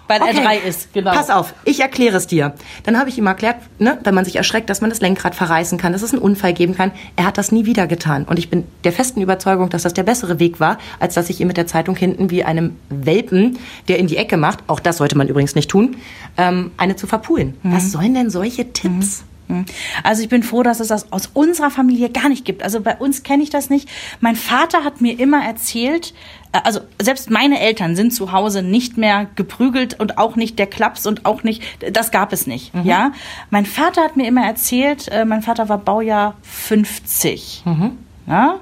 Weil 0.08 0.22
okay. 0.22 0.36
er 0.36 0.42
drei 0.42 0.56
ist, 0.56 0.92
genau. 0.92 1.12
Pass 1.12 1.30
auf, 1.30 1.54
ich 1.64 1.80
erkläre 1.80 2.16
es 2.16 2.26
dir. 2.26 2.54
Dann 2.84 2.98
habe 2.98 3.10
ich 3.10 3.18
ihm 3.18 3.26
erklärt, 3.26 3.56
ne, 3.78 3.98
wenn 4.02 4.14
man 4.14 4.24
sich 4.24 4.36
erschreckt, 4.36 4.70
dass 4.70 4.80
man 4.80 4.90
das 4.90 5.00
Lenkrad 5.00 5.34
verreißen 5.34 5.78
kann, 5.78 5.92
dass 5.92 6.02
es 6.02 6.12
einen 6.12 6.22
Unfall 6.22 6.54
geben 6.54 6.74
kann. 6.74 6.92
Er 7.16 7.26
hat 7.26 7.38
das 7.38 7.52
nie 7.52 7.66
wieder 7.66 7.86
getan. 7.86 8.24
Und 8.24 8.38
ich 8.38 8.48
bin 8.48 8.64
der 8.84 8.92
festen 8.92 9.20
Überzeugung, 9.20 9.68
dass 9.68 9.82
das 9.82 9.92
der 9.92 10.02
bessere 10.02 10.40
Weg 10.40 10.60
war, 10.60 10.78
als 10.98 11.14
dass 11.14 11.28
ich 11.28 11.40
ihm 11.40 11.46
mit 11.46 11.58
der 11.58 11.66
Zeitung 11.66 11.94
hinten 11.94 12.30
wie 12.30 12.42
einem 12.42 12.76
Welpen, 12.88 13.58
der 13.88 13.98
in 13.98 14.06
die 14.06 14.16
Ecke 14.16 14.36
macht, 14.36 14.60
auch 14.66 14.80
das 14.80 14.96
sollte 14.96 15.16
man 15.16 15.28
übrigens 15.28 15.54
nicht 15.54 15.70
tun, 15.70 15.96
ähm, 16.36 16.72
eine 16.78 16.96
zu 16.96 17.06
verpulen. 17.06 17.54
Mhm. 17.62 17.72
Was 17.72 17.92
sollen 17.92 18.14
denn 18.14 18.30
solche 18.30 18.72
Tipps? 18.72 19.20
Mhm. 19.20 19.37
Hm. 19.48 19.64
Also 20.02 20.22
ich 20.22 20.28
bin 20.28 20.42
froh, 20.42 20.62
dass 20.62 20.80
es 20.80 20.88
das 20.88 21.12
aus 21.12 21.30
unserer 21.32 21.70
Familie 21.70 22.10
gar 22.10 22.28
nicht 22.28 22.44
gibt. 22.44 22.62
Also 22.62 22.80
bei 22.80 22.96
uns 22.96 23.22
kenne 23.22 23.42
ich 23.42 23.50
das 23.50 23.70
nicht. 23.70 23.88
Mein 24.20 24.36
Vater 24.36 24.84
hat 24.84 25.00
mir 25.00 25.18
immer 25.18 25.44
erzählt, 25.44 26.14
äh, 26.52 26.60
also 26.64 26.80
selbst 27.00 27.30
meine 27.30 27.60
Eltern 27.60 27.96
sind 27.96 28.12
zu 28.12 28.32
Hause 28.32 28.62
nicht 28.62 28.98
mehr 28.98 29.26
geprügelt 29.34 29.98
und 29.98 30.18
auch 30.18 30.36
nicht 30.36 30.58
der 30.58 30.66
Klaps 30.66 31.06
und 31.06 31.24
auch 31.24 31.42
nicht, 31.42 31.62
das 31.92 32.10
gab 32.10 32.32
es 32.32 32.46
nicht. 32.46 32.74
Mhm. 32.74 32.84
Ja, 32.84 33.12
mein 33.50 33.66
Vater 33.66 34.02
hat 34.02 34.16
mir 34.16 34.28
immer 34.28 34.46
erzählt, 34.46 35.08
äh, 35.08 35.24
mein 35.24 35.42
Vater 35.42 35.68
war 35.68 35.78
Baujahr 35.78 36.36
50. 36.42 37.62
Mhm. 37.64 37.98
Ja, 38.26 38.60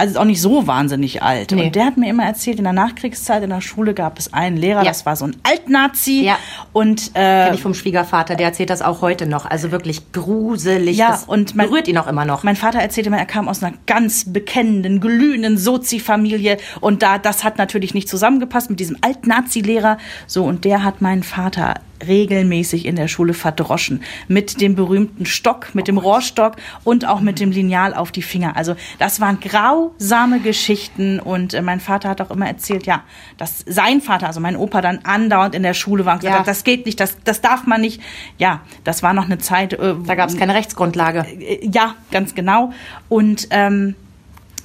also 0.00 0.12
ist 0.12 0.16
auch 0.16 0.24
nicht 0.24 0.40
so 0.40 0.66
wahnsinnig 0.66 1.22
alt. 1.22 1.50
Nee. 1.50 1.66
Und 1.66 1.74
der 1.74 1.84
hat 1.84 1.98
mir 1.98 2.08
immer 2.08 2.24
erzählt, 2.24 2.56
in 2.56 2.64
der 2.64 2.72
Nachkriegszeit 2.72 3.42
in 3.42 3.50
der 3.50 3.60
Schule 3.60 3.92
gab 3.92 4.18
es 4.18 4.32
einen 4.32 4.56
Lehrer, 4.56 4.80
ja. 4.80 4.88
das 4.88 5.04
war 5.04 5.14
so 5.14 5.26
ein 5.26 5.36
Altnazi. 5.42 6.24
Ja. 6.24 6.38
Und 6.72 7.10
äh, 7.14 7.44
Kenn 7.44 7.54
ich 7.54 7.60
vom 7.60 7.74
Schwiegervater, 7.74 8.34
der 8.34 8.46
erzählt 8.46 8.70
das 8.70 8.80
auch 8.80 9.02
heute 9.02 9.26
noch. 9.26 9.44
Also 9.44 9.70
wirklich 9.72 10.12
gruselig. 10.12 10.96
Ja, 10.96 11.10
das 11.10 11.24
und 11.24 11.54
mein, 11.54 11.68
berührt 11.68 11.86
ihn 11.86 11.98
auch 11.98 12.06
immer 12.06 12.24
noch. 12.24 12.44
Mein 12.44 12.56
Vater 12.56 12.78
erzählte 12.78 13.08
immer, 13.08 13.18
er 13.18 13.26
kam 13.26 13.46
aus 13.46 13.62
einer 13.62 13.76
ganz 13.86 14.32
bekennenden, 14.32 15.00
glühenden 15.00 15.58
Sozi-Familie 15.58 16.56
und 16.80 17.02
da 17.02 17.18
das 17.18 17.44
hat 17.44 17.58
natürlich 17.58 17.92
nicht 17.92 18.08
zusammengepasst 18.08 18.70
mit 18.70 18.80
diesem 18.80 18.96
Altnazi-Lehrer. 19.02 19.98
So 20.26 20.44
und 20.44 20.64
der 20.64 20.82
hat 20.82 21.02
meinen 21.02 21.22
Vater 21.22 21.74
regelmäßig 22.06 22.86
in 22.86 22.96
der 22.96 23.08
Schule 23.08 23.34
verdroschen. 23.34 24.02
Mit 24.28 24.60
dem 24.60 24.74
berühmten 24.74 25.26
Stock, 25.26 25.74
mit 25.74 25.88
dem 25.88 25.98
Rohrstock 25.98 26.56
und 26.84 27.06
auch 27.06 27.20
mit 27.20 27.40
dem 27.40 27.50
Lineal 27.50 27.94
auf 27.94 28.12
die 28.12 28.22
Finger. 28.22 28.56
Also 28.56 28.76
das 28.98 29.20
waren 29.20 29.40
grausame 29.40 30.40
Geschichten 30.40 31.20
und 31.20 31.54
äh, 31.54 31.62
mein 31.62 31.80
Vater 31.80 32.08
hat 32.08 32.20
auch 32.20 32.30
immer 32.30 32.46
erzählt, 32.46 32.86
ja, 32.86 33.04
dass 33.36 33.64
sein 33.66 34.00
Vater, 34.00 34.26
also 34.26 34.40
mein 34.40 34.56
Opa, 34.56 34.80
dann 34.80 35.00
andauernd 35.04 35.54
in 35.54 35.62
der 35.62 35.74
Schule 35.74 36.04
war 36.04 36.14
und 36.14 36.20
gesagt 36.20 36.34
ja. 36.34 36.40
hat, 36.40 36.48
das 36.48 36.64
geht 36.64 36.86
nicht, 36.86 37.00
das, 37.00 37.16
das 37.24 37.40
darf 37.40 37.66
man 37.66 37.80
nicht. 37.80 38.00
Ja, 38.38 38.60
das 38.84 39.02
war 39.02 39.12
noch 39.12 39.24
eine 39.24 39.38
Zeit. 39.38 39.72
Äh, 39.72 39.94
da 40.06 40.14
gab 40.14 40.28
es 40.28 40.36
keine 40.36 40.54
Rechtsgrundlage. 40.54 41.26
Äh, 41.38 41.68
ja, 41.70 41.94
ganz 42.10 42.34
genau. 42.34 42.72
Und 43.08 43.48
ähm, 43.50 43.94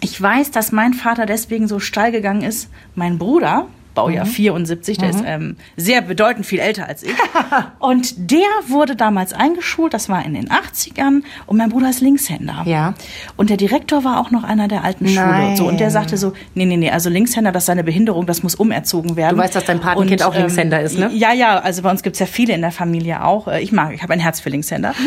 ich 0.01 0.21
weiß, 0.21 0.51
dass 0.51 0.71
mein 0.71 0.93
Vater 0.93 1.25
deswegen 1.25 1.67
so 1.67 1.79
steil 1.79 2.11
gegangen 2.11 2.41
ist. 2.41 2.69
Mein 2.95 3.17
Bruder, 3.17 3.67
Baujahr 3.95 4.25
mhm. 4.25 4.29
74, 4.29 4.97
der 4.97 5.07
mhm. 5.07 5.15
ist 5.15 5.23
ähm, 5.25 5.55
sehr 5.77 6.01
bedeutend 6.01 6.45
viel 6.45 6.59
älter 6.59 6.87
als 6.87 7.01
ich. 7.01 7.15
und 7.79 8.29
der 8.31 8.47
wurde 8.67 8.95
damals 8.95 9.33
eingeschult, 9.33 9.93
das 9.93 10.09
war 10.09 10.23
in 10.23 10.35
den 10.35 10.49
80ern, 10.49 11.23
und 11.47 11.57
mein 11.57 11.69
Bruder 11.69 11.89
ist 11.89 12.01
Linkshänder. 12.01 12.63
Ja. 12.65 12.93
Und 13.37 13.49
der 13.49 13.57
Direktor 13.57 14.03
war 14.03 14.19
auch 14.19 14.29
noch 14.29 14.43
einer 14.43 14.67
der 14.67 14.83
alten 14.83 15.07
Schule. 15.07 15.47
Und, 15.47 15.57
so, 15.57 15.67
und 15.67 15.79
der 15.79 15.89
sagte 15.89 16.17
so, 16.17 16.33
nee, 16.53 16.65
nee, 16.65 16.77
nee, 16.77 16.91
also 16.91 17.09
Linkshänder, 17.09 17.51
das 17.51 17.63
ist 17.63 17.67
seine 17.67 17.83
Behinderung, 17.83 18.25
das 18.27 18.43
muss 18.43 18.53
umerzogen 18.55 19.15
werden. 19.15 19.37
Du 19.37 19.43
weißt, 19.43 19.55
dass 19.55 19.65
dein 19.65 19.79
Patenkind 19.79 20.21
und, 20.21 20.27
auch 20.27 20.35
Linkshänder 20.35 20.79
ähm, 20.79 20.85
ist, 20.85 20.99
ne? 20.99 21.09
Ja, 21.13 21.33
ja, 21.33 21.59
also 21.59 21.81
bei 21.81 21.89
uns 21.89 22.03
gibt's 22.03 22.19
ja 22.19 22.25
viele 22.25 22.53
in 22.53 22.61
der 22.61 22.71
Familie 22.71 23.23
auch. 23.23 23.47
Äh, 23.47 23.61
ich 23.61 23.71
mag, 23.71 23.93
ich 23.93 24.03
habe 24.03 24.13
ein 24.13 24.19
Herz 24.19 24.39
für 24.39 24.49
Linkshänder. 24.49 24.93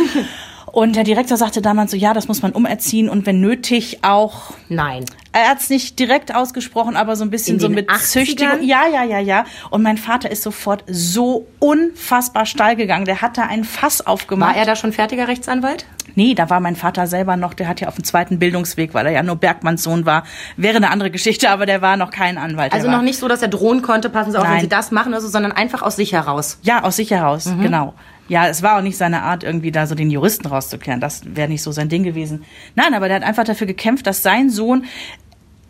Und 0.73 0.97
der 0.97 1.05
Direktor 1.05 1.37
sagte 1.37 1.63
damals 1.63 1.91
so, 1.91 1.97
ja, 1.97 2.15
das 2.15 2.29
muss 2.29 2.43
man 2.43 2.53
umerziehen 2.53 3.09
und 3.09 3.27
wenn 3.27 3.41
nötig 3.41 3.99
auch. 4.03 4.53
Nein. 4.69 5.05
Er 5.33 5.51
hat 5.51 5.61
es 5.61 5.71
nicht 5.71 5.99
direkt 5.99 6.35
ausgesprochen, 6.35 6.97
aber 6.97 7.15
so 7.15 7.25
ein 7.25 7.31
bisschen 7.31 7.57
In 7.57 7.61
so 7.61 7.69
mit 7.69 7.91
80ern? 7.91 7.99
Züchtigung. 7.99 8.63
Ja, 8.63 8.87
ja, 8.93 9.05
ja, 9.05 9.19
ja. 9.19 9.45
Und 9.71 9.83
mein 9.83 9.99
Vater 9.99 10.31
ist 10.31 10.43
sofort 10.43 10.85
so 10.87 11.47
unfassbar 11.59 12.47
steil 12.47 12.77
gegangen. 12.77 13.05
Der 13.05 13.23
hat 13.23 13.39
da 13.39 13.43
ein 13.43 13.65
Fass 13.65 14.07
aufgemacht. 14.07 14.55
War 14.55 14.57
er 14.57 14.67
da 14.67 14.75
schon 14.75 14.93
fertiger 14.93 15.29
Rechtsanwalt? 15.29 15.87
Nee, 16.15 16.35
da 16.35 16.51
war 16.51 16.59
mein 16.59 16.75
Vater 16.75 17.07
selber 17.07 17.37
noch, 17.37 17.55
der 17.55 17.69
hat 17.69 17.81
ja 17.81 17.89
auf 17.89 17.95
dem 17.95 18.03
zweiten 18.03 18.39
Bildungsweg, 18.39 18.95
weil 18.95 19.07
er 19.07 19.13
ja 19.13 19.23
nur 19.23 19.37
Bergmanns 19.37 19.85
Sohn 19.85 20.05
war. 20.05 20.25
Wäre 20.57 20.79
eine 20.79 20.91
andere 20.91 21.11
Geschichte, 21.11 21.51
aber 21.51 21.67
der 21.67 21.83
war 21.83 21.97
noch 21.97 22.11
kein 22.11 22.39
Anwalt. 22.39 22.73
Also 22.73 22.91
noch 22.91 23.03
nicht 23.03 23.19
so, 23.19 23.29
dass 23.29 23.43
er 23.43 23.49
drohen 23.49 23.83
konnte, 23.83 24.11
passen 24.11 24.33
Sie 24.33 24.39
auf, 24.39 24.45
wenn 24.45 24.53
Nein. 24.53 24.61
Sie 24.63 24.69
das 24.69 24.91
machen, 24.91 25.13
oder 25.13 25.21
so, 25.21 25.29
sondern 25.29 25.53
einfach 25.53 25.83
aus 25.83 25.97
sich 25.97 26.13
heraus. 26.13 26.59
Ja, 26.63 26.83
aus 26.83 26.97
sich 26.97 27.11
heraus, 27.11 27.49
genau. 27.61 27.95
Ja, 28.29 28.47
es 28.49 28.63
war 28.63 28.79
auch 28.79 28.83
nicht 28.83 28.97
seine 28.97 29.23
Art, 29.23 29.43
irgendwie 29.43 29.73
da 29.73 29.87
so 29.87 29.95
den 29.95 30.11
Juristen 30.11 30.47
rauszukehren. 30.47 31.01
Das 31.01 31.23
wäre 31.35 31.49
nicht 31.49 31.63
so 31.63 31.73
sein 31.73 31.89
Ding 31.89 32.03
gewesen. 32.05 32.45
Nein, 32.75 32.95
aber 32.95 33.09
der 33.09 33.17
hat 33.17 33.23
einfach 33.25 33.45
dafür 33.45 33.67
gekämpft, 33.67 34.07
dass 34.07 34.23
sein 34.23 34.51
Sohn 34.51 34.85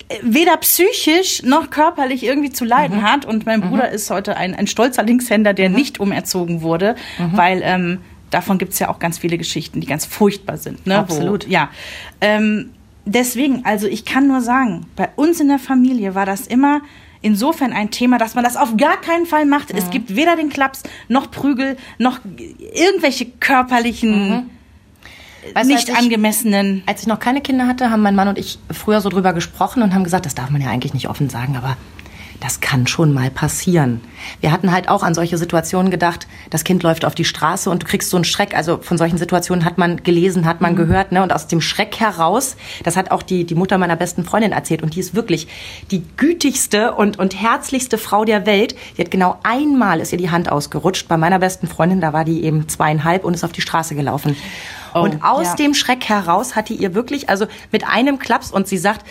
äh, 0.08 0.16
weder 0.22 0.56
psychisch 0.58 1.42
noch 1.44 1.70
körperlich 1.70 2.24
irgendwie 2.24 2.50
zu 2.50 2.64
leiden 2.64 3.02
hat. 3.02 3.24
Und 3.24 3.46
mein 3.46 3.60
Bruder 3.60 3.90
ist 3.90 4.10
heute 4.10 4.36
ein, 4.36 4.54
ein 4.54 4.66
stolzer 4.66 5.04
Linkshänder, 5.04 5.54
der 5.54 5.68
nicht 5.68 6.00
umerzogen 6.00 6.62
wurde, 6.62 6.96
weil 7.32 7.60
ähm, 7.62 7.98
davon 8.30 8.58
gibt's 8.58 8.78
ja 8.78 8.88
auch 8.88 8.98
ganz 8.98 9.18
viele 9.18 9.38
Geschichten, 9.38 9.80
die 9.80 9.86
ganz 9.86 10.04
furchtbar 10.04 10.56
sind. 10.56 10.86
Ne? 10.86 10.98
Absolut. 10.98 11.46
Wo, 11.46 11.50
ja. 11.50 11.70
Ähm, 12.20 12.70
deswegen, 13.04 13.64
also 13.64 13.86
ich 13.86 14.04
kann 14.04 14.28
nur 14.28 14.40
sagen, 14.40 14.86
bei 14.96 15.08
uns 15.16 15.40
in 15.40 15.48
der 15.48 15.58
Familie 15.58 16.14
war 16.14 16.26
das 16.26 16.46
immer 16.46 16.80
insofern 17.22 17.72
ein 17.72 17.90
Thema, 17.90 18.18
dass 18.18 18.34
man 18.34 18.44
das 18.44 18.56
auf 18.56 18.76
gar 18.76 19.00
keinen 19.00 19.26
Fall 19.26 19.46
macht. 19.46 19.70
Es 19.70 19.90
gibt 19.90 20.14
weder 20.14 20.36
den 20.36 20.48
Klaps 20.48 20.82
noch 21.08 21.30
Prügel 21.30 21.76
noch 21.98 22.20
irgendwelche 22.74 23.26
körperlichen, 23.26 24.50
Weißt 25.54 25.68
du, 25.70 25.74
nicht 25.74 25.88
als 25.88 25.98
ich- 25.98 26.04
angemessenen. 26.04 26.82
Als 26.86 27.02
ich 27.02 27.06
noch 27.06 27.20
keine 27.20 27.40
Kinder 27.40 27.66
hatte, 27.66 27.90
haben 27.90 28.02
mein 28.02 28.14
Mann 28.14 28.28
und 28.28 28.38
ich 28.38 28.58
früher 28.70 29.00
so 29.00 29.08
drüber 29.08 29.32
gesprochen 29.32 29.82
und 29.82 29.94
haben 29.94 30.04
gesagt, 30.04 30.26
das 30.26 30.34
darf 30.34 30.50
man 30.50 30.60
ja 30.60 30.68
eigentlich 30.68 30.94
nicht 30.94 31.08
offen 31.08 31.30
sagen, 31.30 31.56
aber 31.56 31.76
das 32.40 32.60
kann 32.60 32.86
schon 32.86 33.12
mal 33.12 33.30
passieren. 33.30 34.00
Wir 34.40 34.52
hatten 34.52 34.70
halt 34.70 34.88
auch 34.88 35.02
an 35.02 35.14
solche 35.14 35.36
Situationen 35.38 35.90
gedacht, 35.90 36.28
das 36.50 36.62
Kind 36.62 36.82
läuft 36.82 37.04
auf 37.04 37.14
die 37.14 37.24
Straße 37.24 37.68
und 37.68 37.82
du 37.82 37.86
kriegst 37.86 38.10
so 38.10 38.16
einen 38.16 38.24
Schreck. 38.24 38.56
Also 38.56 38.78
von 38.80 38.96
solchen 38.96 39.18
Situationen 39.18 39.64
hat 39.64 39.78
man 39.78 40.02
gelesen, 40.02 40.46
hat 40.46 40.60
man 40.60 40.76
gehört, 40.76 41.10
ne? 41.10 41.22
Und 41.22 41.32
aus 41.32 41.48
dem 41.48 41.60
Schreck 41.60 41.98
heraus, 41.98 42.56
das 42.84 42.96
hat 42.96 43.10
auch 43.10 43.22
die, 43.22 43.44
die 43.44 43.54
Mutter 43.54 43.76
meiner 43.78 43.96
besten 43.96 44.24
Freundin 44.24 44.52
erzählt 44.52 44.82
und 44.82 44.94
die 44.94 45.00
ist 45.00 45.14
wirklich 45.14 45.48
die 45.90 46.04
gütigste 46.16 46.94
und, 46.94 47.18
und 47.18 47.40
herzlichste 47.40 47.98
Frau 47.98 48.24
der 48.24 48.46
Welt. 48.46 48.76
Die 48.96 49.02
hat 49.02 49.10
genau 49.10 49.38
einmal 49.42 50.00
ist 50.00 50.12
ihr 50.12 50.18
die 50.18 50.30
Hand 50.30 50.50
ausgerutscht. 50.50 51.08
Bei 51.08 51.16
meiner 51.16 51.38
besten 51.40 51.66
Freundin, 51.66 52.00
da 52.00 52.12
war 52.12 52.24
die 52.24 52.44
eben 52.44 52.68
zweieinhalb 52.68 53.24
und 53.24 53.34
ist 53.34 53.44
auf 53.44 53.52
die 53.52 53.62
Straße 53.62 53.94
gelaufen. 53.94 54.36
Oh, 54.94 55.00
und 55.00 55.24
aus 55.24 55.48
ja. 55.48 55.54
dem 55.56 55.74
Schreck 55.74 56.08
heraus 56.08 56.54
hat 56.54 56.68
die 56.68 56.74
ihr 56.74 56.94
wirklich, 56.94 57.28
also 57.28 57.46
mit 57.72 57.86
einem 57.86 58.18
Klaps 58.18 58.50
und 58.50 58.68
sie 58.68 58.78
sagt, 58.78 59.04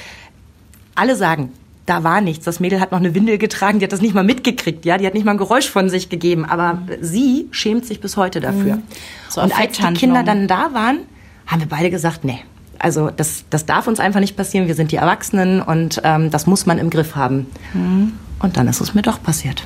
alle 0.95 1.15
sagen, 1.15 1.51
da 1.87 2.03
war 2.03 2.21
nichts. 2.21 2.45
Das 2.45 2.59
Mädel 2.59 2.79
hat 2.79 2.91
noch 2.91 2.99
eine 2.99 3.15
Windel 3.15 3.37
getragen, 3.37 3.79
die 3.79 3.85
hat 3.85 3.91
das 3.91 4.01
nicht 4.01 4.13
mal 4.13 4.23
mitgekriegt, 4.23 4.85
ja, 4.85 4.97
die 4.97 5.07
hat 5.07 5.13
nicht 5.13 5.25
mal 5.25 5.31
ein 5.31 5.37
Geräusch 5.37 5.69
von 5.69 5.89
sich 5.89 6.09
gegeben, 6.09 6.45
aber 6.45 6.83
sie 7.01 7.47
schämt 7.51 7.85
sich 7.85 7.99
bis 7.99 8.17
heute 8.17 8.39
dafür. 8.39 8.75
Mhm. 8.75 8.83
So 9.29 9.41
und 9.41 9.57
als 9.57 9.77
die. 9.77 9.93
Kinder 9.93 10.23
dann 10.23 10.47
da 10.47 10.73
waren, 10.73 10.99
haben 11.47 11.61
wir 11.61 11.67
beide 11.67 11.89
gesagt, 11.89 12.23
nee. 12.23 12.39
Also 12.79 13.09
das, 13.09 13.45
das 13.49 13.65
darf 13.65 13.87
uns 13.87 13.99
einfach 13.99 14.19
nicht 14.19 14.37
passieren. 14.37 14.67
Wir 14.67 14.75
sind 14.75 14.91
die 14.91 14.97
Erwachsenen 14.97 15.63
und 15.63 15.99
ähm, 16.03 16.29
das 16.29 16.45
muss 16.45 16.67
man 16.67 16.77
im 16.77 16.91
Griff 16.91 17.15
haben. 17.15 17.47
Mhm. 17.73 18.13
Und 18.39 18.57
dann 18.57 18.67
ist 18.67 18.81
es 18.81 18.93
mir 18.93 19.01
doch 19.01 19.23
passiert. 19.23 19.63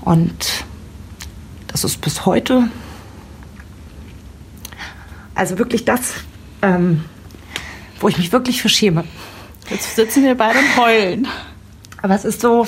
Und 0.00 0.64
das 1.68 1.84
ist 1.84 2.00
bis 2.00 2.26
heute 2.26 2.68
also 5.40 5.56
wirklich 5.56 5.86
das, 5.86 6.16
ähm, 6.60 7.04
wo 7.98 8.08
ich 8.08 8.18
mich 8.18 8.30
wirklich 8.30 8.60
für 8.60 8.68
schäme. 8.68 9.04
Jetzt 9.70 9.94
sitzen 9.94 10.24
wir 10.24 10.34
beide 10.34 10.58
und 10.58 10.76
heulen. 10.76 11.28
Aber 12.02 12.14
es 12.14 12.24
ist 12.24 12.40
so, 12.40 12.66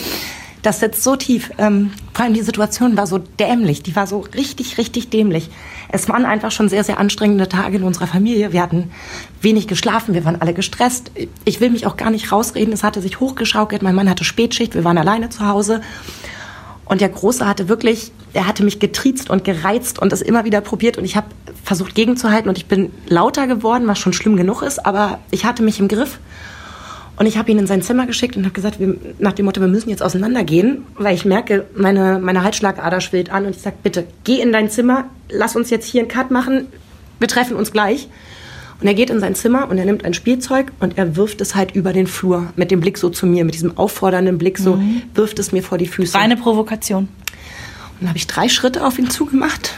das 0.63 0.79
sitzt 0.79 1.03
so 1.03 1.17
tief. 1.17 1.51
Ähm, 1.59 1.91
vor 2.15 2.25
allem 2.25 2.35
die 2.35 2.43
Situation 2.43 2.97
war 2.97 3.07
so 3.07 3.19
dämlich. 3.19 3.83
Die 3.83 3.97
war 3.97 4.07
so 4.07 4.21
richtig, 4.35 4.79
richtig 4.79 5.11
dämlich. 5.11 5.51
Es 5.89 6.09
waren 6.09 6.25
einfach 6.25 6.53
schon 6.53 6.69
sehr, 6.69 6.85
sehr 6.85 6.99
anstrengende 6.99 7.49
Tage 7.49 7.79
in 7.79 7.83
unserer 7.83 8.07
Familie. 8.07 8.53
Wir 8.53 8.63
hatten 8.63 8.93
wenig 9.41 9.67
geschlafen, 9.67 10.15
wir 10.15 10.25
waren 10.25 10.41
alle 10.41 10.55
gestresst. 10.55 11.11
Ich 11.45 11.61
will 11.61 11.71
mich 11.71 11.87
auch 11.87 11.97
gar 11.97 12.11
nicht 12.11 12.31
rausreden. 12.31 12.73
Es 12.73 12.85
hatte 12.85 13.03
sich 13.03 13.19
hochgeschaukelt. 13.19 13.83
Mein 13.83 13.95
Mann 13.95 14.09
hatte 14.09 14.25
Spätschicht, 14.25 14.75
wir 14.75 14.85
waren 14.85 14.99
alleine 14.99 15.29
zu 15.29 15.47
Hause. 15.47 15.81
Und 16.85 17.01
der 17.01 17.09
Große 17.09 17.47
hatte 17.47 17.69
wirklich, 17.69 18.13
er 18.33 18.47
hatte 18.47 18.63
mich 18.65 18.79
getriezt 18.79 19.31
und 19.31 19.45
gereizt 19.45 19.99
und 19.99 20.13
es 20.13 20.23
immer 20.23 20.45
wieder 20.45 20.61
probiert. 20.61 20.99
Und 20.99 21.05
ich 21.05 21.17
habe 21.17 21.27
versucht 21.65 21.95
gegenzuhalten 21.95 22.49
und 22.49 22.59
ich 22.59 22.67
bin 22.67 22.93
lauter 23.07 23.47
geworden, 23.47 23.87
was 23.87 23.99
schon 23.99 24.13
schlimm 24.13 24.37
genug 24.37 24.63
ist. 24.63 24.85
Aber 24.85 25.19
ich 25.31 25.45
hatte 25.45 25.63
mich 25.63 25.81
im 25.81 25.89
Griff. 25.89 26.19
Und 27.17 27.27
ich 27.27 27.37
habe 27.37 27.51
ihn 27.51 27.59
in 27.59 27.67
sein 27.67 27.83
Zimmer 27.83 28.07
geschickt 28.07 28.37
und 28.37 28.45
habe 28.45 28.55
gesagt, 28.55 28.81
wir, 28.81 28.97
nach 29.19 29.33
dem 29.33 29.45
Motto, 29.45 29.61
wir 29.61 29.69
müssen 29.69 29.91
jetzt 29.91 30.03
auseinandergehen, 30.03 30.85
weil 30.97 31.15
ich 31.15 31.25
merke, 31.25 31.67
meine, 31.75 32.19
meine 32.19 32.43
Halsschlagader 32.43 33.01
schwillt 33.01 33.31
an. 33.31 33.45
Und 33.45 33.55
ich 33.55 33.63
sage, 33.63 33.77
bitte, 33.83 34.07
geh 34.25 34.41
in 34.41 34.53
dein 34.53 34.71
Zimmer, 34.71 35.05
lass 35.31 35.55
uns 35.55 35.71
jetzt 35.71 35.87
hier 35.87 36.01
einen 36.01 36.09
Cut 36.09 36.31
machen, 36.31 36.69
wir 37.19 37.29
treffen 37.29 37.57
uns 37.57 37.71
gleich. 37.71 38.09
Und 38.81 38.89
er 38.89 38.95
geht 38.95 39.11
in 39.11 39.21
sein 39.21 39.37
Zimmer 39.37 39.71
und 39.71 39.79
er 39.79 39.85
nimmt 39.85 40.05
ein 40.05 40.13
Spielzeug 40.13 40.73
und 40.81 40.99
er 40.99 41.15
wirft 41.15 41.41
es 41.41 41.55
halt 41.55 41.77
über 41.77 41.93
den 41.93 42.09
Flur 42.09 42.53
mit 42.57 42.73
dem 42.73 42.81
Blick 42.81 42.99
so 42.99 43.11
zu 43.11 43.27
mir, 43.27 43.45
mit 43.45 43.55
diesem 43.55 43.79
auffordernden 43.79 44.39
Blick 44.39 44.59
so, 44.59 44.81
wirft 45.15 45.39
es 45.39 45.53
mir 45.53 45.63
vor 45.63 45.79
die 45.79 45.87
Füße. 45.87 46.19
Reine 46.19 46.37
Provokation. 46.37 47.05
Und 47.05 47.11
dann 48.01 48.09
habe 48.09 48.19
ich 48.19 48.27
drei 48.27 48.49
Schritte 48.49 48.85
auf 48.85 48.99
ihn 48.99 49.09
zugemacht, 49.09 49.75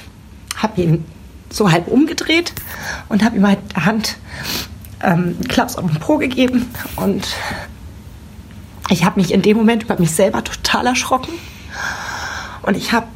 habe 0.56 0.80
ihn 0.80 1.04
so 1.50 1.70
halb 1.70 1.88
umgedreht 1.88 2.54
und 3.10 3.22
habe 3.22 3.36
ihm 3.36 3.46
halt 3.46 3.58
Hand 3.76 4.16
ähm, 5.04 5.36
Klaps 5.48 5.76
auf 5.76 5.86
den 5.86 6.00
Po 6.00 6.18
gegeben. 6.18 6.70
Und 6.96 7.26
ich 8.90 9.04
habe 9.04 9.20
mich 9.20 9.32
in 9.32 9.42
dem 9.42 9.56
Moment 9.56 9.84
über 9.84 9.98
mich 9.98 10.12
selber 10.12 10.42
total 10.42 10.86
erschrocken. 10.86 11.32
Und 12.62 12.76
ich 12.76 12.92
habe, 12.92 13.06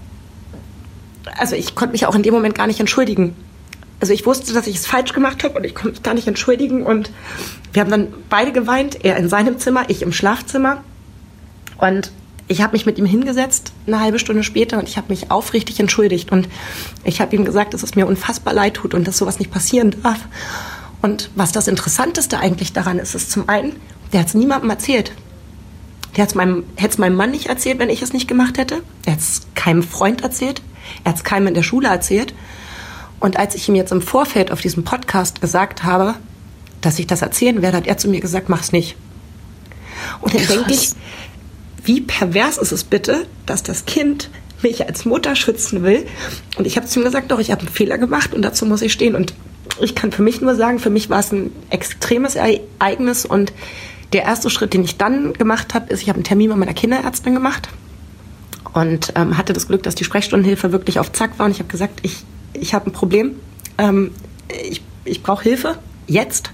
also 1.36 1.56
ich 1.56 1.74
konnte 1.74 1.92
mich 1.92 2.06
auch 2.06 2.14
in 2.14 2.22
dem 2.22 2.34
Moment 2.34 2.54
gar 2.54 2.66
nicht 2.66 2.80
entschuldigen. 2.80 3.34
Also 4.00 4.12
ich 4.12 4.26
wusste, 4.26 4.52
dass 4.52 4.66
ich 4.66 4.76
es 4.76 4.86
falsch 4.86 5.12
gemacht 5.12 5.42
habe 5.42 5.54
und 5.58 5.64
ich 5.64 5.74
konnte 5.74 5.90
mich 5.90 6.02
gar 6.02 6.14
nicht 6.14 6.28
entschuldigen. 6.28 6.84
Und 6.84 7.10
wir 7.72 7.82
haben 7.82 7.90
dann 7.90 8.08
beide 8.28 8.52
geweint, 8.52 9.04
er 9.04 9.16
in 9.16 9.28
seinem 9.28 9.58
Zimmer, 9.58 9.84
ich 9.88 10.02
im 10.02 10.12
Schlafzimmer. 10.12 10.84
Und 11.78 12.12
ich 12.46 12.62
habe 12.62 12.72
mich 12.72 12.86
mit 12.86 12.98
ihm 12.98 13.04
hingesetzt, 13.04 13.72
eine 13.86 14.00
halbe 14.00 14.18
Stunde 14.18 14.42
später, 14.42 14.78
und 14.78 14.88
ich 14.88 14.96
habe 14.96 15.08
mich 15.10 15.30
aufrichtig 15.30 15.80
entschuldigt. 15.80 16.32
Und 16.32 16.48
ich 17.04 17.20
habe 17.20 17.34
ihm 17.36 17.44
gesagt, 17.44 17.74
dass 17.74 17.82
es 17.82 17.94
mir 17.94 18.06
unfassbar 18.06 18.54
leid 18.54 18.74
tut 18.74 18.94
und 18.94 19.06
dass 19.06 19.18
sowas 19.18 19.38
nicht 19.38 19.50
passieren 19.50 19.94
darf. 20.02 20.20
Und 21.02 21.30
was 21.34 21.52
das 21.52 21.68
Interessanteste 21.68 22.38
eigentlich 22.38 22.72
daran 22.72 22.98
ist, 22.98 23.14
ist 23.14 23.30
zum 23.30 23.48
einen, 23.48 23.76
der 24.12 24.20
hat 24.20 24.28
es 24.28 24.34
niemandem 24.34 24.70
erzählt. 24.70 25.12
Der 26.16 26.26
meinem, 26.34 26.64
hätte 26.76 26.92
es 26.92 26.98
meinem 26.98 27.16
Mann 27.16 27.30
nicht 27.30 27.46
erzählt, 27.46 27.78
wenn 27.78 27.90
ich 27.90 28.02
es 28.02 28.12
nicht 28.12 28.26
gemacht 28.26 28.58
hätte. 28.58 28.82
Er 29.06 29.12
hat 29.12 29.20
es 29.20 29.42
keinem 29.54 29.82
Freund 29.82 30.22
erzählt. 30.22 30.62
Er 31.04 31.10
hat 31.10 31.18
es 31.18 31.24
keinem 31.24 31.48
in 31.48 31.54
der 31.54 31.62
Schule 31.62 31.88
erzählt. 31.88 32.34
Und 33.20 33.36
als 33.36 33.54
ich 33.54 33.68
ihm 33.68 33.74
jetzt 33.74 33.92
im 33.92 34.02
Vorfeld 34.02 34.50
auf 34.50 34.60
diesem 34.60 34.84
Podcast 34.84 35.40
gesagt 35.40 35.84
habe, 35.84 36.14
dass 36.80 36.98
ich 36.98 37.06
das 37.06 37.22
erzählen 37.22 37.62
werde, 37.62 37.76
hat 37.76 37.86
er 37.86 37.98
zu 37.98 38.08
mir 38.08 38.20
gesagt, 38.20 38.48
mach's 38.48 38.72
nicht. 38.72 38.96
Und 40.20 40.34
dann 40.34 40.46
denke 40.46 40.72
ich, 40.72 40.90
wie 41.84 42.00
pervers 42.00 42.58
ist 42.58 42.72
es 42.72 42.84
bitte, 42.84 43.26
dass 43.46 43.62
das 43.62 43.84
Kind 43.84 44.30
mich 44.62 44.86
als 44.86 45.04
Mutter 45.04 45.36
schützen 45.36 45.82
will. 45.82 46.06
Und 46.56 46.66
ich 46.66 46.76
habe 46.76 46.86
zu 46.86 47.00
ihm 47.00 47.04
gesagt, 47.04 47.30
doch, 47.30 47.38
ich 47.38 47.50
habe 47.50 47.62
einen 47.62 47.70
Fehler 47.70 47.98
gemacht 47.98 48.34
und 48.34 48.42
dazu 48.42 48.66
muss 48.66 48.82
ich 48.82 48.92
stehen. 48.92 49.14
Und 49.14 49.34
ich 49.80 49.94
kann 49.94 50.12
für 50.12 50.22
mich 50.22 50.40
nur 50.40 50.54
sagen, 50.54 50.78
für 50.78 50.90
mich 50.90 51.10
war 51.10 51.20
es 51.20 51.32
ein 51.32 51.52
extremes 51.70 52.36
Ereignis. 52.36 53.24
Und 53.24 53.52
der 54.12 54.22
erste 54.22 54.50
Schritt, 54.50 54.74
den 54.74 54.84
ich 54.84 54.96
dann 54.96 55.32
gemacht 55.34 55.74
habe, 55.74 55.92
ist, 55.92 56.02
ich 56.02 56.08
habe 56.08 56.16
einen 56.16 56.24
Termin 56.24 56.48
mit 56.48 56.58
meiner 56.58 56.74
Kinderärztin 56.74 57.34
gemacht 57.34 57.68
und 58.72 59.12
ähm, 59.16 59.36
hatte 59.36 59.52
das 59.52 59.68
Glück, 59.68 59.82
dass 59.82 59.94
die 59.94 60.04
Sprechstundenhilfe 60.04 60.72
wirklich 60.72 60.98
auf 60.98 61.12
Zack 61.12 61.38
war. 61.38 61.46
Und 61.46 61.52
ich 61.52 61.58
habe 61.58 61.70
gesagt, 61.70 62.00
ich, 62.02 62.24
ich 62.52 62.74
habe 62.74 62.86
ein 62.86 62.92
Problem, 62.92 63.36
ähm, 63.76 64.12
ich, 64.48 64.82
ich 65.04 65.22
brauche 65.22 65.42
Hilfe, 65.42 65.78
jetzt. 66.06 66.50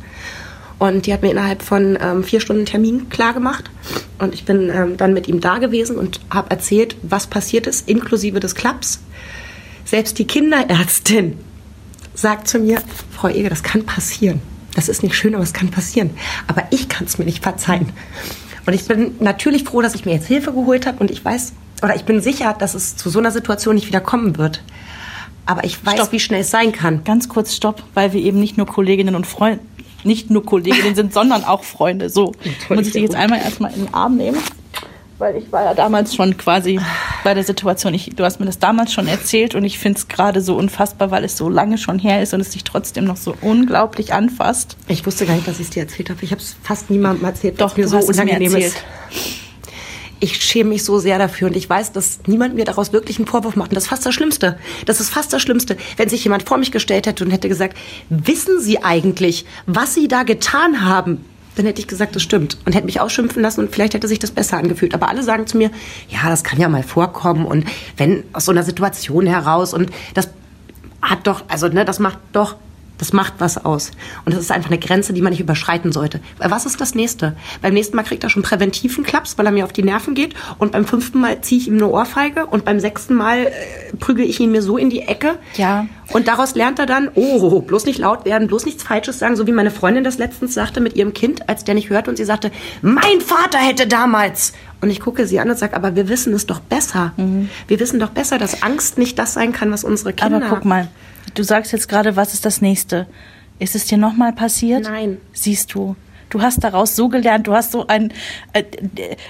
Und 0.78 1.06
die 1.06 1.12
hat 1.12 1.22
mir 1.22 1.30
innerhalb 1.30 1.62
von 1.62 1.96
ähm, 2.00 2.24
vier 2.24 2.40
Stunden 2.40 2.66
Termin 2.66 3.08
klar 3.08 3.32
gemacht. 3.32 3.70
Und 4.18 4.34
ich 4.34 4.44
bin 4.44 4.70
ähm, 4.70 4.96
dann 4.96 5.14
mit 5.14 5.28
ihm 5.28 5.40
da 5.40 5.58
gewesen 5.58 5.96
und 5.96 6.20
habe 6.30 6.50
erzählt, 6.50 6.96
was 7.02 7.26
passiert 7.26 7.66
ist, 7.66 7.88
inklusive 7.88 8.40
des 8.40 8.54
Klaps. 8.54 9.00
Selbst 9.84 10.18
die 10.18 10.26
Kinderärztin 10.26 11.38
sagt 12.14 12.48
zu 12.48 12.58
mir, 12.58 12.80
Frau 13.10 13.28
Eger, 13.28 13.50
das 13.50 13.62
kann 13.62 13.84
passieren. 13.84 14.40
Das 14.74 14.88
ist 14.88 15.02
nicht 15.02 15.14
schön, 15.14 15.34
aber 15.34 15.44
es 15.44 15.52
kann 15.52 15.70
passieren. 15.70 16.10
Aber 16.46 16.64
ich 16.70 16.88
kann 16.88 17.06
es 17.06 17.18
mir 17.18 17.24
nicht 17.24 17.42
verzeihen. 17.42 17.92
Und 18.66 18.72
ich 18.72 18.86
bin 18.86 19.16
natürlich 19.20 19.64
froh, 19.64 19.82
dass 19.82 19.94
ich 19.94 20.04
mir 20.04 20.12
jetzt 20.12 20.26
Hilfe 20.26 20.52
geholt 20.52 20.86
habe 20.86 20.98
und 20.98 21.10
ich 21.10 21.24
weiß, 21.24 21.52
oder 21.82 21.94
ich 21.96 22.04
bin 22.04 22.20
sicher, 22.20 22.54
dass 22.58 22.74
es 22.74 22.96
zu 22.96 23.10
so 23.10 23.18
einer 23.18 23.30
Situation 23.30 23.74
nicht 23.74 23.86
wieder 23.86 24.00
kommen 24.00 24.38
wird. 24.38 24.62
Aber 25.46 25.64
ich 25.64 25.84
weiß, 25.84 25.94
Stopp. 25.94 26.12
wie 26.12 26.20
schnell 26.20 26.40
es 26.40 26.50
sein 26.50 26.72
kann. 26.72 27.04
Ganz 27.04 27.28
kurz 27.28 27.54
Stopp, 27.54 27.82
weil 27.92 28.12
wir 28.12 28.20
eben 28.22 28.40
nicht 28.40 28.56
nur 28.56 28.66
Kolleginnen 28.66 29.14
und 29.14 29.26
Freunde, 29.26 29.60
nicht 30.02 30.30
nur 30.30 30.44
Kolleginnen 30.44 30.94
sind, 30.96 31.12
sondern 31.12 31.44
auch 31.44 31.64
Freunde. 31.64 32.08
So, 32.08 32.32
muss 32.70 32.86
ich 32.86 32.92
dich 32.92 33.02
jetzt 33.02 33.14
einmal 33.14 33.40
erstmal 33.40 33.72
in 33.74 33.84
den 33.84 33.94
Arm 33.94 34.16
nehmen. 34.16 34.38
Weil 35.18 35.36
ich 35.36 35.50
war 35.52 35.64
ja 35.64 35.74
damals 35.74 36.14
schon 36.14 36.36
quasi 36.36 36.80
bei 37.22 37.34
der 37.34 37.44
Situation. 37.44 37.94
Ich, 37.94 38.10
du 38.14 38.24
hast 38.24 38.40
mir 38.40 38.46
das 38.46 38.58
damals 38.58 38.92
schon 38.92 39.06
erzählt 39.06 39.54
und 39.54 39.64
ich 39.64 39.78
finde 39.78 39.98
es 39.98 40.08
gerade 40.08 40.40
so 40.40 40.56
unfassbar, 40.56 41.10
weil 41.10 41.24
es 41.24 41.36
so 41.36 41.48
lange 41.48 41.78
schon 41.78 41.98
her 41.98 42.22
ist 42.22 42.34
und 42.34 42.40
es 42.40 42.52
sich 42.52 42.64
trotzdem 42.64 43.04
noch 43.04 43.16
so 43.16 43.34
unglaublich 43.40 44.12
anfasst. 44.12 44.76
Ich 44.88 45.06
wusste 45.06 45.26
gar 45.26 45.34
nicht, 45.34 45.46
dass 45.46 45.60
ich 45.60 45.66
es 45.66 45.70
dir 45.70 45.82
erzählt 45.84 46.10
habe. 46.10 46.18
Ich 46.22 46.32
habe 46.32 46.40
es 46.40 46.56
fast 46.62 46.90
niemandem 46.90 47.24
erzählt, 47.24 47.60
Doch, 47.60 47.76
mir 47.76 47.88
so 47.88 47.98
mir 47.98 48.04
unangenehm 48.04 48.54
erzählt. 48.54 48.74
ist. 48.74 48.84
Ich 50.20 50.42
schäme 50.42 50.70
mich 50.70 50.84
so 50.84 50.98
sehr 50.98 51.18
dafür 51.18 51.48
und 51.48 51.56
ich 51.56 51.68
weiß, 51.68 51.92
dass 51.92 52.20
niemand 52.26 52.54
mir 52.54 52.64
daraus 52.64 52.92
wirklich 52.92 53.18
einen 53.18 53.26
Vorwurf 53.26 53.56
macht. 53.56 53.70
Und 53.70 53.74
das 53.74 53.84
ist 53.84 53.90
fast 53.90 54.06
das 54.06 54.14
Schlimmste. 54.14 54.58
Das 54.86 55.00
ist 55.00 55.10
fast 55.10 55.32
das 55.32 55.42
Schlimmste, 55.42 55.76
wenn 55.96 56.08
sich 56.08 56.24
jemand 56.24 56.44
vor 56.48 56.56
mich 56.56 56.72
gestellt 56.72 57.06
hätte 57.06 57.24
und 57.24 57.30
hätte 57.30 57.48
gesagt, 57.48 57.76
wissen 58.08 58.60
Sie 58.60 58.82
eigentlich, 58.82 59.44
was 59.66 59.94
Sie 59.94 60.08
da 60.08 60.22
getan 60.22 60.84
haben? 60.84 61.24
Dann 61.56 61.66
hätte 61.66 61.80
ich 61.80 61.86
gesagt, 61.86 62.16
das 62.16 62.22
stimmt. 62.22 62.58
Und 62.64 62.74
hätte 62.74 62.86
mich 62.86 63.00
ausschimpfen 63.00 63.42
lassen 63.42 63.60
und 63.60 63.72
vielleicht 63.72 63.94
hätte 63.94 64.08
sich 64.08 64.18
das 64.18 64.30
besser 64.30 64.58
angefühlt. 64.58 64.94
Aber 64.94 65.08
alle 65.08 65.22
sagen 65.22 65.46
zu 65.46 65.56
mir, 65.56 65.70
ja, 66.08 66.28
das 66.28 66.44
kann 66.44 66.58
ja 66.58 66.68
mal 66.68 66.82
vorkommen 66.82 67.46
und 67.46 67.64
wenn 67.96 68.24
aus 68.32 68.44
so 68.46 68.52
einer 68.52 68.62
Situation 68.62 69.26
heraus 69.26 69.74
und 69.74 69.90
das 70.14 70.28
hat 71.02 71.26
doch, 71.26 71.44
also 71.48 71.68
ne, 71.68 71.84
das 71.84 71.98
macht 71.98 72.18
doch, 72.32 72.56
das 72.98 73.12
macht 73.12 73.34
was 73.38 73.64
aus. 73.64 73.90
Und 74.24 74.34
das 74.34 74.40
ist 74.40 74.52
einfach 74.52 74.70
eine 74.70 74.78
Grenze, 74.78 75.12
die 75.12 75.22
man 75.22 75.30
nicht 75.30 75.40
überschreiten 75.40 75.92
sollte. 75.92 76.20
Weil 76.38 76.50
Was 76.50 76.66
ist 76.66 76.80
das 76.80 76.94
nächste? 76.94 77.36
Beim 77.60 77.74
nächsten 77.74 77.96
Mal 77.96 78.04
kriegt 78.04 78.22
er 78.22 78.30
schon 78.30 78.42
präventiven 78.42 79.04
Klaps, 79.04 79.36
weil 79.36 79.46
er 79.46 79.52
mir 79.52 79.64
auf 79.64 79.72
die 79.72 79.82
Nerven 79.82 80.14
geht. 80.14 80.34
Und 80.58 80.72
beim 80.72 80.84
fünften 80.84 81.20
Mal 81.20 81.40
ziehe 81.40 81.60
ich 81.60 81.68
ihm 81.68 81.74
eine 81.74 81.88
Ohrfeige. 81.88 82.46
Und 82.46 82.64
beim 82.64 82.78
sechsten 82.78 83.14
Mal 83.14 83.46
äh, 83.46 83.50
prügel 83.98 84.24
ich 84.24 84.38
ihn 84.40 84.52
mir 84.52 84.62
so 84.62 84.78
in 84.78 84.90
die 84.90 85.00
Ecke. 85.00 85.38
Ja. 85.56 85.86
Und 86.12 86.28
daraus 86.28 86.54
lernt 86.54 86.78
er 86.78 86.86
dann, 86.86 87.10
oh, 87.14 87.60
bloß 87.60 87.86
nicht 87.86 87.98
laut 87.98 88.24
werden, 88.24 88.46
bloß 88.46 88.66
nichts 88.66 88.82
Falsches 88.82 89.18
sagen, 89.18 89.36
so 89.36 89.46
wie 89.46 89.52
meine 89.52 89.70
Freundin 89.70 90.04
das 90.04 90.18
letztens 90.18 90.54
sagte 90.54 90.80
mit 90.80 90.96
ihrem 90.96 91.14
Kind, 91.14 91.48
als 91.48 91.64
der 91.64 91.74
nicht 91.74 91.90
hörte 91.90 92.10
und 92.10 92.16
sie 92.16 92.24
sagte, 92.24 92.50
mein 92.82 93.20
Vater 93.20 93.58
hätte 93.58 93.86
damals. 93.86 94.52
Und 94.80 94.90
ich 94.90 95.00
gucke 95.00 95.26
sie 95.26 95.40
an 95.40 95.48
und 95.48 95.58
sage, 95.58 95.74
aber 95.74 95.96
wir 95.96 96.08
wissen 96.08 96.34
es 96.34 96.46
doch 96.46 96.60
besser. 96.60 97.12
Wir 97.68 97.80
wissen 97.80 97.98
doch 97.98 98.10
besser, 98.10 98.38
dass 98.38 98.62
Angst 98.62 98.98
nicht 98.98 99.18
das 99.18 99.32
sein 99.32 99.52
kann, 99.52 99.72
was 99.72 99.82
unsere 99.82 100.12
Kinder 100.12 100.36
Aber 100.36 100.56
guck 100.56 100.64
mal, 100.66 100.88
du 101.34 101.42
sagst 101.42 101.72
jetzt 101.72 101.88
gerade, 101.88 102.16
was 102.16 102.34
ist 102.34 102.44
das 102.44 102.60
nächste? 102.60 103.06
Ist 103.58 103.74
es 103.74 103.86
dir 103.86 103.98
nochmal 103.98 104.32
passiert? 104.32 104.84
Nein. 104.84 105.18
Siehst 105.32 105.74
du. 105.74 105.96
Du 106.30 106.42
hast 106.42 106.64
daraus 106.64 106.96
so 106.96 107.08
gelernt, 107.08 107.46
du 107.46 107.54
hast 107.54 107.70
so 107.70 107.86
ein, 107.86 108.12
äh, 108.54 108.64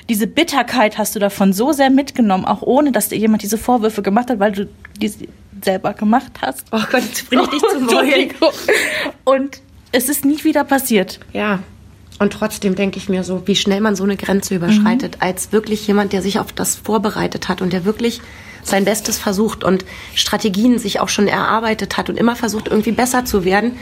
diese 0.08 0.26
Bitterkeit 0.26 0.96
hast 0.96 1.14
du 1.14 1.18
davon 1.18 1.52
so 1.52 1.72
sehr 1.72 1.90
mitgenommen, 1.90 2.46
auch 2.46 2.62
ohne, 2.62 2.92
dass 2.92 3.10
dir 3.10 3.18
jemand 3.18 3.42
diese 3.42 3.58
Vorwürfe 3.58 4.00
gemacht 4.00 4.30
hat, 4.30 4.38
weil 4.38 4.52
du 4.52 4.68
die 4.96 5.12
selber 5.62 5.92
gemacht 5.92 6.32
hast. 6.40 6.66
Oh 6.72 6.80
Gott, 6.90 7.02
jetzt 7.02 7.28
bring 7.28 7.40
ich 7.40 7.48
dich 7.48 7.60
zum 7.60 7.88
Heulen. 7.94 8.30
Und 9.24 9.60
es 9.92 10.08
ist 10.08 10.24
nie 10.24 10.42
wieder 10.44 10.64
passiert. 10.64 11.20
Ja. 11.32 11.58
Und 12.18 12.32
trotzdem 12.32 12.74
denke 12.74 12.96
ich 12.96 13.08
mir 13.08 13.24
so, 13.24 13.46
wie 13.46 13.56
schnell 13.56 13.80
man 13.80 13.96
so 13.96 14.04
eine 14.04 14.16
Grenze 14.16 14.54
überschreitet, 14.54 15.18
als 15.20 15.52
wirklich 15.52 15.86
jemand, 15.86 16.12
der 16.12 16.22
sich 16.22 16.38
auf 16.38 16.52
das 16.52 16.76
vorbereitet 16.76 17.48
hat 17.48 17.60
und 17.60 17.72
der 17.72 17.84
wirklich 17.84 18.20
sein 18.64 18.84
Bestes 18.84 19.18
versucht 19.18 19.62
und 19.62 19.84
Strategien 20.14 20.78
sich 20.78 21.00
auch 21.00 21.08
schon 21.08 21.28
erarbeitet 21.28 21.96
hat 21.96 22.08
und 22.08 22.18
immer 22.18 22.34
versucht, 22.36 22.68
irgendwie 22.68 22.92
besser 22.92 23.24
zu 23.24 23.44
werden. 23.44 23.72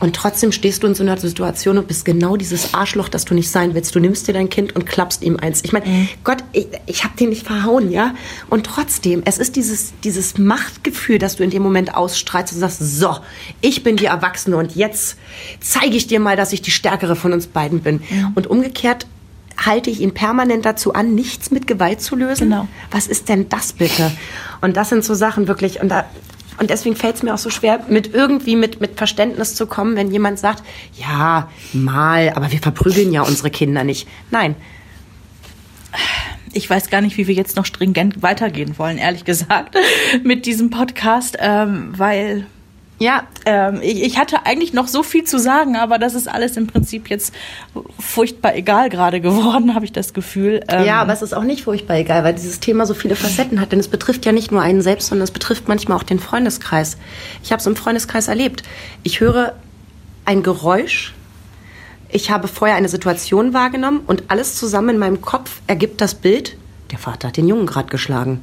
Und 0.00 0.16
trotzdem 0.16 0.52
stehst 0.52 0.82
du 0.82 0.88
in 0.88 0.94
so 0.94 1.02
einer 1.02 1.16
Situation 1.16 1.78
und 1.78 1.86
bist 1.86 2.04
genau 2.04 2.36
dieses 2.36 2.74
Arschloch, 2.74 3.08
das 3.08 3.24
du 3.24 3.34
nicht 3.34 3.50
sein 3.50 3.74
willst. 3.74 3.94
Du 3.94 4.00
nimmst 4.00 4.26
dir 4.26 4.32
dein 4.32 4.50
Kind 4.50 4.74
und 4.74 4.84
klappst 4.84 5.22
ihm 5.22 5.36
eins. 5.36 5.62
Ich 5.64 5.72
meine, 5.72 6.08
Gott, 6.24 6.38
ich, 6.52 6.66
ich 6.86 7.04
habe 7.04 7.16
den 7.16 7.28
nicht 7.28 7.46
verhauen, 7.46 7.90
ja? 7.90 8.14
Und 8.50 8.66
trotzdem, 8.66 9.22
es 9.24 9.38
ist 9.38 9.56
dieses, 9.56 9.92
dieses 10.02 10.38
Machtgefühl, 10.38 11.18
das 11.18 11.36
du 11.36 11.44
in 11.44 11.50
dem 11.50 11.62
Moment 11.62 11.94
ausstrahlst 11.94 12.52
und 12.52 12.60
sagst, 12.60 12.80
so, 12.80 13.16
ich 13.60 13.82
bin 13.82 13.96
die 13.96 14.06
Erwachsene 14.06 14.56
und 14.56 14.74
jetzt 14.74 15.16
zeige 15.60 15.96
ich 15.96 16.08
dir 16.08 16.18
mal, 16.18 16.36
dass 16.36 16.52
ich 16.52 16.62
die 16.62 16.70
Stärkere 16.72 17.14
von 17.14 17.32
uns 17.32 17.46
beiden 17.46 17.80
bin. 17.80 18.02
Und 18.34 18.48
umgekehrt 18.48 19.06
halte 19.56 19.90
ich 19.90 20.00
ihn 20.00 20.14
permanent 20.14 20.64
dazu 20.64 20.94
an, 20.94 21.14
nichts 21.14 21.50
mit 21.50 21.66
Gewalt 21.66 22.00
zu 22.00 22.16
lösen. 22.16 22.50
Genau. 22.50 22.68
Was 22.90 23.06
ist 23.06 23.28
denn 23.28 23.48
das 23.48 23.72
bitte? 23.72 24.10
Und 24.60 24.76
das 24.76 24.88
sind 24.88 25.04
so 25.04 25.14
Sachen 25.14 25.48
wirklich, 25.48 25.80
und 25.80 25.88
da, 25.88 26.04
und 26.58 26.70
deswegen 26.70 26.96
fällt 26.96 27.16
es 27.16 27.22
mir 27.22 27.34
auch 27.34 27.38
so 27.38 27.50
schwer, 27.50 27.84
mit 27.88 28.14
irgendwie 28.14 28.56
mit, 28.56 28.80
mit 28.80 28.96
Verständnis 28.96 29.54
zu 29.54 29.66
kommen, 29.66 29.96
wenn 29.96 30.10
jemand 30.10 30.38
sagt, 30.38 30.62
ja, 30.98 31.50
mal, 31.72 32.30
aber 32.34 32.52
wir 32.52 32.60
verprügeln 32.60 33.12
ja 33.12 33.22
unsere 33.22 33.50
Kinder 33.50 33.84
nicht. 33.84 34.08
Nein, 34.30 34.54
ich 36.52 36.68
weiß 36.68 36.90
gar 36.90 37.00
nicht, 37.00 37.16
wie 37.16 37.26
wir 37.26 37.34
jetzt 37.34 37.56
noch 37.56 37.66
stringent 37.66 38.22
weitergehen 38.22 38.78
wollen, 38.78 38.98
ehrlich 38.98 39.24
gesagt, 39.24 39.76
mit 40.22 40.46
diesem 40.46 40.70
Podcast, 40.70 41.36
ähm, 41.40 41.92
weil 41.96 42.46
ja, 43.02 43.24
ähm, 43.46 43.80
ich, 43.82 44.02
ich 44.02 44.18
hatte 44.18 44.46
eigentlich 44.46 44.72
noch 44.72 44.86
so 44.86 45.02
viel 45.02 45.24
zu 45.24 45.38
sagen, 45.38 45.76
aber 45.76 45.98
das 45.98 46.14
ist 46.14 46.28
alles 46.28 46.56
im 46.56 46.68
Prinzip 46.68 47.10
jetzt 47.10 47.34
furchtbar 47.98 48.54
egal 48.54 48.90
gerade 48.90 49.20
geworden, 49.20 49.74
habe 49.74 49.84
ich 49.84 49.92
das 49.92 50.14
Gefühl. 50.14 50.60
Ähm, 50.68 50.86
Ja, 50.86 51.02
aber 51.02 51.12
es 51.12 51.20
ist 51.20 51.34
auch 51.34 51.42
nicht 51.42 51.64
furchtbar 51.64 51.96
egal, 51.96 52.22
weil 52.22 52.34
dieses 52.34 52.60
Thema 52.60 52.86
so 52.86 52.94
viele 52.94 53.16
Facetten 53.16 53.60
hat. 53.60 53.72
Denn 53.72 53.80
es 53.80 53.88
betrifft 53.88 54.24
ja 54.24 54.30
nicht 54.30 54.52
nur 54.52 54.62
einen 54.62 54.82
selbst, 54.82 55.08
sondern 55.08 55.24
es 55.24 55.32
betrifft 55.32 55.66
manchmal 55.66 55.98
auch 55.98 56.04
den 56.04 56.20
Freundeskreis. 56.20 56.96
Ich 57.42 57.50
habe 57.50 57.58
es 57.58 57.66
im 57.66 57.74
Freundeskreis 57.74 58.28
erlebt. 58.28 58.62
Ich 59.02 59.18
höre 59.18 59.54
ein 60.24 60.44
Geräusch. 60.44 61.14
Ich 62.08 62.30
habe 62.30 62.46
vorher 62.46 62.76
eine 62.76 62.88
Situation 62.88 63.52
wahrgenommen 63.52 64.02
und 64.06 64.24
alles 64.28 64.54
zusammen 64.54 64.90
in 64.90 64.98
meinem 64.98 65.22
Kopf 65.22 65.60
ergibt 65.66 66.00
das 66.00 66.14
Bild, 66.14 66.56
der 66.92 66.98
Vater 66.98 67.28
hat 67.28 67.36
den 67.36 67.48
Jungen 67.48 67.66
gerade 67.66 67.88
geschlagen. 67.88 68.42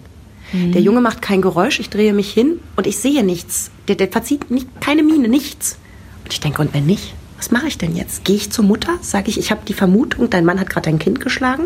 Der 0.54 0.82
Junge 0.82 1.02
macht 1.02 1.22
kein 1.22 1.42
Geräusch, 1.42 1.80
ich 1.80 1.90
drehe 1.90 2.14
mich 2.14 2.32
hin 2.34 2.60
und 2.76 2.88
ich 2.88 2.98
sehe 2.98 3.24
nichts. 3.24 3.70
Der, 3.88 3.96
der 3.96 4.08
verzieht 4.08 4.50
nicht, 4.50 4.68
keine 4.82 5.04
Miene, 5.04 5.28
nichts. 5.28 5.78
Und 6.24 6.34
ich 6.34 6.40
denke, 6.40 6.62
und 6.62 6.74
wenn 6.74 6.86
nicht, 6.86 7.14
was 7.38 7.52
mache 7.52 7.68
ich 7.68 7.78
denn 7.78 7.96
jetzt? 7.96 8.24
Gehe 8.26 8.36
ich 8.36 8.52
zur 8.52 8.66
Mutter? 8.66 8.98
Sage 9.02 9.30
ich, 9.30 9.38
ich 9.38 9.52
habe 9.52 9.62
die 9.68 9.74
Vermutung, 9.74 10.30
dein 10.30 10.46
Mann 10.46 10.60
hat 10.60 10.70
gerade 10.70 10.90
dein 10.90 11.00
Kind 11.00 11.20
geschlagen? 11.20 11.66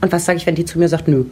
Und 0.00 0.10
was 0.12 0.24
sage 0.24 0.36
ich, 0.38 0.46
wenn 0.46 0.54
die 0.54 0.64
zu 0.64 0.78
mir 0.78 0.88
sagt, 0.88 1.06
nö? 1.08 1.24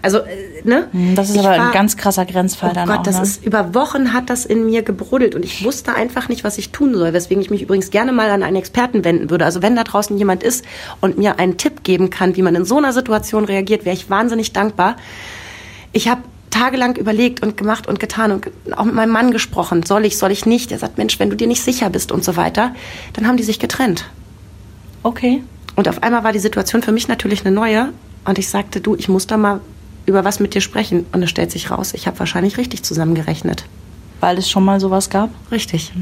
Also, 0.00 0.18
äh, 0.18 0.24
ne? 0.62 0.88
das 1.16 1.28
ist 1.30 1.34
Ich 1.36 1.40
aber 1.40 1.56
war- 1.58 1.66
ein 1.66 1.72
ganz 1.72 1.96
krasser 1.96 2.24
Grenzfall 2.24 2.70
Oh 2.70 2.74
dann 2.74 2.86
Gott, 2.88 2.98
auch. 2.98 3.02
das 3.02 3.16
ne? 3.16 3.22
ist 3.22 3.44
über 3.44 3.74
Wochen 3.74 4.12
hat 4.12 4.30
das 4.30 4.44
in 4.46 4.64
mir 4.66 4.82
gebrodelt 4.82 5.34
und 5.34 5.44
ich 5.44 5.64
wusste 5.64 5.94
einfach 5.94 6.28
nicht, 6.28 6.44
was 6.44 6.56
ich 6.58 6.70
tun 6.70 6.94
soll. 6.94 7.12
Weswegen 7.12 7.42
ich 7.42 7.50
mich 7.50 7.62
übrigens 7.62 7.90
gerne 7.90 8.12
mal 8.12 8.30
an 8.30 8.44
einen 8.44 8.56
Experten 8.56 9.04
wenden 9.04 9.28
würde. 9.30 9.44
Also 9.44 9.60
wenn 9.60 9.74
da 9.74 9.82
draußen 9.82 10.16
jemand 10.16 10.44
ist 10.44 10.64
und 11.00 11.18
mir 11.18 11.40
einen 11.40 11.56
Tipp 11.56 11.82
geben 11.82 12.10
kann, 12.10 12.36
wie 12.36 12.42
man 12.42 12.54
in 12.54 12.64
so 12.64 12.76
einer 12.78 12.92
Situation 12.92 13.44
reagiert, 13.44 13.84
wäre 13.84 13.96
ich 13.96 14.08
wahnsinnig 14.08 14.52
dankbar. 14.52 14.96
Ich 15.92 16.08
habe 16.08 16.22
tagelang 16.50 16.96
überlegt 16.96 17.42
und 17.42 17.56
gemacht 17.56 17.86
und 17.86 18.00
getan 18.00 18.32
und 18.32 18.50
auch 18.76 18.84
mit 18.84 18.94
meinem 18.94 19.12
Mann 19.12 19.30
gesprochen. 19.30 19.82
Soll 19.84 20.04
ich, 20.04 20.16
soll 20.18 20.30
ich 20.30 20.46
nicht? 20.46 20.72
Er 20.72 20.78
sagt, 20.78 20.98
Mensch, 20.98 21.18
wenn 21.18 21.30
du 21.30 21.36
dir 21.36 21.46
nicht 21.46 21.62
sicher 21.62 21.90
bist 21.90 22.10
und 22.10 22.24
so 22.24 22.36
weiter, 22.36 22.74
dann 23.12 23.26
haben 23.26 23.36
die 23.36 23.42
sich 23.42 23.58
getrennt. 23.58 24.08
okay. 25.02 25.42
Und 25.76 25.88
auf 25.88 26.02
einmal 26.02 26.24
war 26.24 26.32
die 26.32 26.40
Situation 26.40 26.82
für 26.82 26.90
mich 26.90 27.06
natürlich 27.06 27.42
eine 27.46 27.54
neue. 27.54 27.92
Und 28.24 28.36
ich 28.36 28.48
sagte, 28.48 28.80
du, 28.80 28.96
ich 28.96 29.08
muss 29.08 29.28
da 29.28 29.36
mal 29.36 29.60
über 30.06 30.24
was 30.24 30.40
mit 30.40 30.54
dir 30.54 30.60
sprechen. 30.60 31.06
Und 31.12 31.22
es 31.22 31.30
stellt 31.30 31.52
sich 31.52 31.70
raus, 31.70 31.94
ich 31.94 32.08
habe 32.08 32.18
wahrscheinlich 32.18 32.58
richtig 32.58 32.82
zusammengerechnet. 32.82 33.64
Weil 34.18 34.38
es 34.38 34.50
schon 34.50 34.64
mal 34.64 34.80
sowas 34.80 35.08
gab. 35.08 35.30
Richtig. 35.52 35.92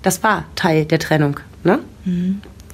Das 0.00 0.22
war 0.22 0.44
Teil 0.54 0.86
der 0.86 1.00
Trennung, 1.00 1.38
ne? 1.64 1.80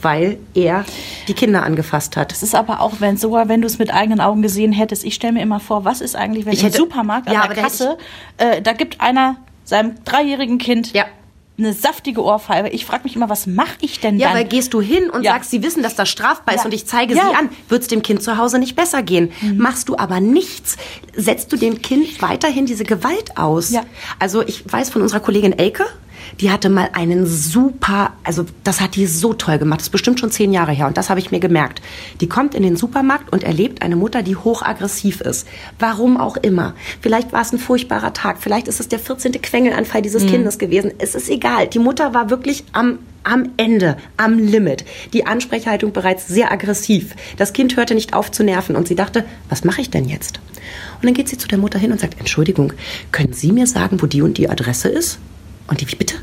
Weil 0.01 0.39
er 0.55 0.85
die 1.31 1.35
Kinder 1.35 1.63
angefasst 1.63 2.17
hat. 2.17 2.33
Das 2.33 2.43
ist 2.43 2.55
aber 2.55 2.81
auch, 2.81 2.95
wenn 3.01 3.17
sogar 3.17 3.49
wenn 3.49 3.61
du 3.63 3.67
es 3.67 3.79
mit 3.79 3.93
eigenen 3.95 4.21
Augen 4.21 4.43
gesehen 4.43 4.73
hättest. 4.73 5.05
Ich 5.05 5.15
stelle 5.15 5.33
mir 5.35 5.43
immer 5.43 5.61
vor, 5.61 5.85
was 5.85 6.01
ist 6.01 6.17
eigentlich, 6.17 6.45
wenn 6.47 6.53
Ich 6.53 6.61
im 6.61 6.67
hätte- 6.67 6.79
Supermarkt 6.79 7.29
an 7.29 7.35
Ja, 7.35 7.41
der 7.47 7.49
da 7.51 7.55
hätte 7.55 7.63
Kasse, 7.63 7.99
äh, 8.39 8.61
da 8.63 8.73
gibt 8.73 9.01
einer 9.01 9.37
seinem 9.65 9.95
dreijährigen 10.05 10.59
Kind 10.59 10.93
Ja. 10.93 11.05
eine 11.59 11.73
saftige 11.75 12.23
Ohrfeige. 12.25 12.71
Ich 12.71 12.87
frage 12.87 13.05
mich 13.05 13.15
immer, 13.15 13.29
was 13.29 13.47
mache 13.47 13.77
ich 13.83 14.01
denn 14.01 14.19
Ja, 14.19 14.29
dann? 14.29 14.39
weil 14.39 14.45
gehst 14.47 14.73
du 14.75 14.81
hin 14.81 15.11
und 15.11 15.23
Ja. 15.23 15.33
sagst, 15.35 15.51
sie 15.51 15.63
wissen, 15.63 15.83
dass 15.83 15.95
das 15.95 16.09
strafbar 16.09 16.55
ist 16.55 16.63
Ja. 16.63 16.65
und 16.65 16.73
ich 16.75 16.87
zeige 16.87 17.15
Ja. 17.15 17.25
Mhm. 17.25 17.29
sie 17.29 17.35
an, 17.37 17.49
wird 17.69 17.83
es 17.83 17.89
dem 17.89 18.03
Kind 18.03 18.23
zu 18.23 18.37
Hause 18.39 18.59
nicht 18.59 18.75
besser 18.77 19.03
gehen. 19.03 19.31
Machst 19.57 19.89
du 19.89 19.97
aber 19.97 20.21
nichts, 20.21 20.77
setzt 21.15 21.53
du 21.53 21.57
dem 21.57 21.83
Kind 21.83 22.21
weiterhin 22.23 22.67
diese 22.67 22.85
Gewalt 22.85 23.37
aus. 23.37 23.71
Ja. 23.71 23.83
Also 24.19 24.43
ich 24.43 24.65
weiß 24.73 24.91
von 24.91 25.03
unserer 25.03 25.21
Kollegin 25.21 25.53
Elke, 25.57 25.85
die 26.39 26.51
hatte 26.51 26.69
mal 26.69 26.91
einen 26.93 27.27
super, 27.27 28.13
also 28.25 28.47
das 28.65 28.81
hat 28.81 28.97
die 28.97 29.07
so 29.07 29.33
toll 29.33 29.59
gemacht, 29.59 29.81
das 29.81 29.89
ist 29.89 29.93
bestimmt 29.93 30.21
schon 30.21 30.31
zehn 30.31 30.53
Jahre 30.53 30.73
her 30.73 30.87
und 30.87 30.97
das 30.97 31.11
habe 31.11 31.21
ich 31.21 31.31
mir 31.31 31.41
gemerkt. 31.41 31.83
Die 32.21 32.29
kommt 32.29 32.55
in 32.55 32.63
den 32.63 32.77
Supermarkt 32.77 33.33
und 33.33 33.45
erlebt 33.45 33.83
eine 33.83 33.97
Mutter, 33.97 34.23
die 34.23 34.37
hochaggressiv 34.37 35.21
ist. 35.21 35.47
Warum 35.79 36.17
auch 36.17 36.37
immer. 36.37 36.75
Vielleicht 37.01 37.33
war 37.33 37.43
es 37.43 37.53
ein 37.53 37.59
furchtbarer 37.59 38.13
Tag, 38.13 38.39
vielleicht 38.41 38.69
ist 38.69 38.81
es 38.81 38.89
der 38.89 38.99
14. 38.99 39.33
Quengelanfall 39.33 40.03
dieses 40.03 40.27
Kindes 40.27 40.59
gewesen. 40.59 40.93
Es 40.99 41.15
ist 41.15 41.29
egal. 41.29 41.67
Die 41.67 41.79
Mutter 41.79 42.15
war 42.15 42.31
wirklich 42.31 42.65
am 42.73 42.99
am 43.23 43.51
Ende, 43.57 43.97
am 44.17 44.39
Limit. 44.39 44.85
Die 45.13 45.27
Ansprechhaltung 45.27 45.93
bereits 45.93 46.27
sehr 46.27 46.51
aggressiv. 46.51 47.15
Das 47.37 47.53
Kind 47.53 47.77
hörte 47.77 47.95
nicht 47.95 48.15
auf 48.15 48.31
zu 48.31 48.43
nerven 48.43 48.77
und 48.77 48.89
sie 48.89 48.95
dachte, 48.95 49.25
was 49.49 49.65
mache 49.65 49.81
ich 49.81 49.91
denn 49.91 50.07
jetzt? 50.07 50.41
Und 50.97 51.07
dann 51.07 51.15
geht 51.15 51.29
sie 51.29 51.39
zu 51.39 51.49
der 51.49 51.59
Mutter 51.59 51.79
hin 51.79 51.93
und 51.93 52.01
sagt, 52.01 52.19
Entschuldigung, 52.19 52.73
können 53.13 53.33
Sie 53.33 53.53
mir 53.53 53.67
sagen, 53.67 54.01
wo 54.01 54.07
die 54.07 54.23
und 54.23 54.39
die 54.39 54.49
Adresse 54.49 54.89
ist? 54.89 55.19
Und 55.71 55.81
die, 55.81 55.91
wie 55.91 55.97
bitte? 55.97 56.17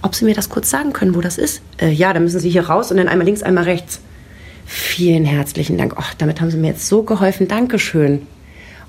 Ob 0.00 0.14
Sie 0.14 0.24
mir 0.24 0.34
das 0.34 0.48
kurz 0.48 0.70
sagen 0.70 0.92
können, 0.92 1.14
wo 1.14 1.20
das 1.20 1.36
ist? 1.36 1.60
Äh, 1.78 1.90
ja, 1.90 2.12
dann 2.14 2.24
müssen 2.24 2.40
Sie 2.40 2.48
hier 2.48 2.68
raus 2.68 2.90
und 2.90 2.96
dann 2.96 3.08
einmal 3.08 3.26
links, 3.26 3.42
einmal 3.42 3.64
rechts. 3.64 4.00
Vielen 4.64 5.24
herzlichen 5.24 5.76
Dank. 5.76 5.98
Och, 5.98 6.14
damit 6.16 6.40
haben 6.40 6.50
Sie 6.50 6.56
mir 6.56 6.68
jetzt 6.68 6.88
so 6.88 7.02
geholfen. 7.02 7.48
Dankeschön. 7.48 8.26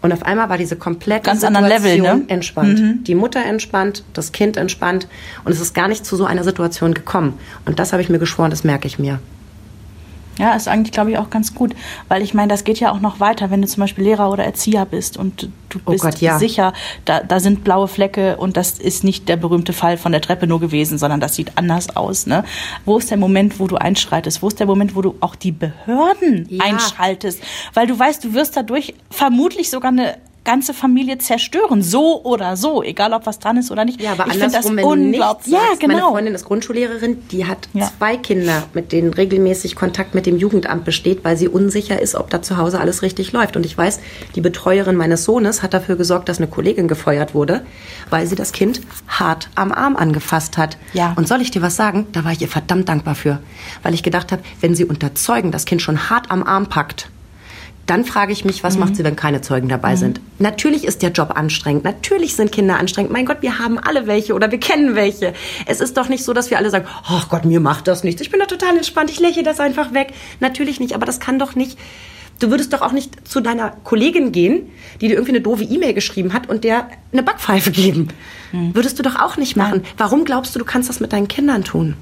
Und 0.01 0.11
auf 0.11 0.23
einmal 0.23 0.49
war 0.49 0.57
diese 0.57 0.75
komplette 0.75 1.27
Ganz 1.27 1.43
anderen 1.43 1.67
Level, 1.67 1.99
ne? 1.99 2.23
entspannt. 2.27 3.07
Die 3.07 3.15
Mutter 3.15 3.43
entspannt, 3.43 4.03
das 4.11 4.33
Kind 4.33 4.57
entspannt 4.57 5.07
und 5.45 5.53
es 5.53 5.61
ist 5.61 5.73
gar 5.73 5.87
nicht 5.87 6.05
zu 6.05 6.17
so 6.17 6.25
einer 6.25 6.43
Situation 6.43 6.93
gekommen. 6.93 7.39
Und 7.65 7.79
das 7.79 7.93
habe 7.93 8.01
ich 8.01 8.09
mir 8.09 8.19
geschworen, 8.19 8.49
das 8.49 8.65
merke 8.65 8.85
ich 8.85 8.99
mir. 8.99 9.19
Ja, 10.39 10.53
ist 10.55 10.67
eigentlich, 10.67 10.91
glaube 10.91 11.11
ich, 11.11 11.17
auch 11.17 11.29
ganz 11.29 11.53
gut. 11.53 11.75
Weil 12.07 12.21
ich 12.21 12.33
meine, 12.33 12.47
das 12.49 12.63
geht 12.63 12.79
ja 12.79 12.91
auch 12.91 12.99
noch 12.99 13.19
weiter, 13.19 13.51
wenn 13.51 13.61
du 13.61 13.67
zum 13.67 13.81
Beispiel 13.81 14.03
Lehrer 14.03 14.31
oder 14.31 14.43
Erzieher 14.43 14.85
bist 14.85 15.15
und 15.17 15.49
du 15.69 15.79
Oh 15.85 15.91
bist 15.91 16.03
Gott, 16.03 16.17
ja. 16.21 16.37
sicher, 16.39 16.73
da, 17.05 17.21
da 17.21 17.39
sind 17.39 17.63
blaue 17.63 17.87
Flecke 17.87 18.37
und 18.37 18.57
das 18.57 18.79
ist 18.79 19.03
nicht 19.03 19.27
der 19.29 19.37
berühmte 19.37 19.73
Fall 19.73 19.97
von 19.97 20.11
der 20.11 20.21
Treppe 20.21 20.45
nur 20.47 20.59
gewesen, 20.59 20.97
sondern 20.97 21.19
das 21.19 21.35
sieht 21.35 21.51
anders 21.57 21.95
aus. 21.95 22.25
Ne? 22.27 22.43
Wo 22.85 22.97
ist 22.97 23.09
der 23.09 23.17
Moment, 23.17 23.59
wo 23.59 23.67
du 23.67 23.75
einschreitest? 23.75 24.41
Wo 24.41 24.47
ist 24.47 24.59
der 24.59 24.67
Moment, 24.67 24.95
wo 24.95 25.01
du 25.01 25.15
auch 25.19 25.35
die 25.35 25.51
Behörden 25.51 26.45
Ja. 26.49 26.63
einschaltest? 26.65 27.41
Weil 27.73 27.87
du 27.87 27.97
weißt, 27.97 28.23
du 28.23 28.33
wirst 28.33 28.55
dadurch 28.57 28.93
vermutlich 29.09 29.69
sogar 29.69 29.91
eine 29.91 30.15
ganze 30.43 30.73
Familie 30.73 31.17
zerstören, 31.17 31.81
so 31.81 32.21
oder 32.23 32.57
so, 32.57 32.83
egal 32.83 33.13
ob 33.13 33.25
was 33.25 33.39
dran 33.39 33.57
ist 33.57 33.71
oder 33.71 33.85
nicht. 33.85 34.01
Ja, 34.01 34.11
aber 34.13 34.27
ich 34.27 34.33
finde 34.33 34.47
das 34.47 34.65
andersrum, 34.65 34.77
wenn 34.99 35.09
nichts 35.11 35.47
Ja, 35.47 35.59
sagst, 35.69 35.81
Meine 35.81 35.93
genau. 35.95 36.11
Freundin 36.11 36.35
ist 36.35 36.45
Grundschullehrerin, 36.45 37.27
die 37.29 37.45
hat 37.45 37.69
Ja. 37.73 37.89
zwei 37.97 38.17
Kinder, 38.17 38.63
mit 38.73 38.91
denen 38.91 39.13
regelmäßig 39.13 39.75
Kontakt 39.75 40.15
mit 40.15 40.25
dem 40.25 40.37
Jugendamt 40.37 40.85
besteht, 40.85 41.23
weil 41.23 41.37
sie 41.37 41.47
unsicher 41.47 42.01
ist, 42.01 42.15
ob 42.15 42.29
da 42.29 42.41
zu 42.41 42.57
Hause 42.57 42.79
alles 42.79 43.01
richtig 43.01 43.31
läuft. 43.31 43.55
Und 43.55 43.65
ich 43.65 43.77
weiß, 43.77 43.99
die 44.35 44.41
Betreuerin 44.41 44.95
meines 44.95 45.23
Sohnes 45.23 45.63
hat 45.63 45.73
dafür 45.73 45.95
gesorgt, 45.95 46.29
dass 46.29 46.37
eine 46.37 46.47
Kollegin 46.47 46.87
gefeuert 46.87 47.33
wurde, 47.33 47.65
weil 48.09 48.27
sie 48.27 48.35
das 48.35 48.51
Kind 48.51 48.81
hart 49.07 49.49
am 49.55 49.71
Arm 49.71 49.95
angefasst 49.95 50.57
hat. 50.57 50.77
Ja. 50.93 51.13
Und 51.15 51.27
soll 51.27 51.41
ich 51.41 51.51
dir 51.51 51.61
was 51.61 51.75
sagen? 51.75 52.07
Da 52.11 52.23
war 52.25 52.31
ich 52.31 52.41
ihr 52.41 52.47
verdammt 52.47 52.89
dankbar 52.89 53.15
für. 53.15 53.39
Weil 53.81 53.93
ich 53.93 54.03
gedacht 54.03 54.31
habe, 54.31 54.43
wenn 54.61 54.75
sie 54.75 54.85
unter 54.85 55.15
Zeugen 55.15 55.51
das 55.51 55.65
Kind 55.65 55.81
schon 55.81 56.09
hart 56.09 56.29
am 56.31 56.43
Arm 56.43 56.67
packt, 56.67 57.09
dann 57.85 58.05
frage 58.05 58.31
ich 58.31 58.45
mich, 58.45 58.63
was 58.63 58.77
macht 58.77 58.95
sie, 58.95 59.03
wenn 59.03 59.17
keine 59.17 59.41
Zeugen 59.41 59.67
dabei 59.67 59.97
sind? 59.97 60.21
Natürlich 60.39 60.85
ist 60.85 61.01
der 61.01 61.11
Job 61.11 61.31
anstrengend. 61.35 61.83
Natürlich 61.83 62.35
sind 62.35 62.51
Kinder 62.51 62.79
anstrengend. 62.79 63.11
Mein 63.11 63.25
Gott, 63.25 63.41
wir 63.41 63.59
haben 63.59 63.77
alle 63.77 64.07
welche 64.07 64.33
oder 64.33 64.51
wir 64.51 64.59
kennen 64.59 64.95
welche. 64.95 65.33
Es 65.65 65.81
ist 65.81 65.97
doch 65.97 66.07
nicht 66.07 66.23
so, 66.23 66.33
dass 66.33 66.49
wir 66.49 66.57
alle 66.57 66.69
sagen, 66.69 66.85
ach 67.05 67.27
Gott, 67.27 67.43
mir 67.43 67.59
macht 67.59 67.87
das 67.89 68.05
nichts. 68.05 68.21
Ich 68.21 68.31
bin 68.31 68.39
da 68.39 68.45
total 68.45 68.77
entspannt. 68.77 69.09
Ich 69.09 69.19
lächle 69.19 69.43
das 69.43 69.59
einfach 69.59 69.93
weg. 69.93 70.13
Natürlich 70.39 70.79
nicht. 70.79 70.95
Aber 70.95 71.05
das 71.05 71.19
kann 71.19 71.39
doch 71.39 71.55
nicht. 71.55 71.77
Du 72.39 72.49
würdest 72.49 72.71
doch 72.73 72.81
auch 72.81 72.93
nicht 72.93 73.27
zu 73.27 73.41
deiner 73.41 73.71
Kollegin 73.83 74.31
gehen, 74.31 74.69
die 75.01 75.07
dir 75.07 75.15
irgendwie 75.15 75.33
eine 75.33 75.41
doofe 75.41 75.63
E-Mail 75.63 75.93
geschrieben 75.93 76.33
hat 76.33 76.49
und 76.49 76.63
der 76.63 76.87
eine 77.11 77.23
Backpfeife 77.23 77.71
geben. 77.71 78.09
Würdest 78.51 78.97
du 78.99 79.03
doch 79.03 79.19
auch 79.19 79.35
nicht 79.37 79.55
machen. 79.55 79.83
Warum 79.97 80.25
glaubst 80.25 80.55
du, 80.55 80.59
du 80.59 80.65
kannst 80.65 80.87
das 80.87 80.99
mit 80.99 81.11
deinen 81.11 81.27
Kindern 81.27 81.63
tun? 81.63 81.95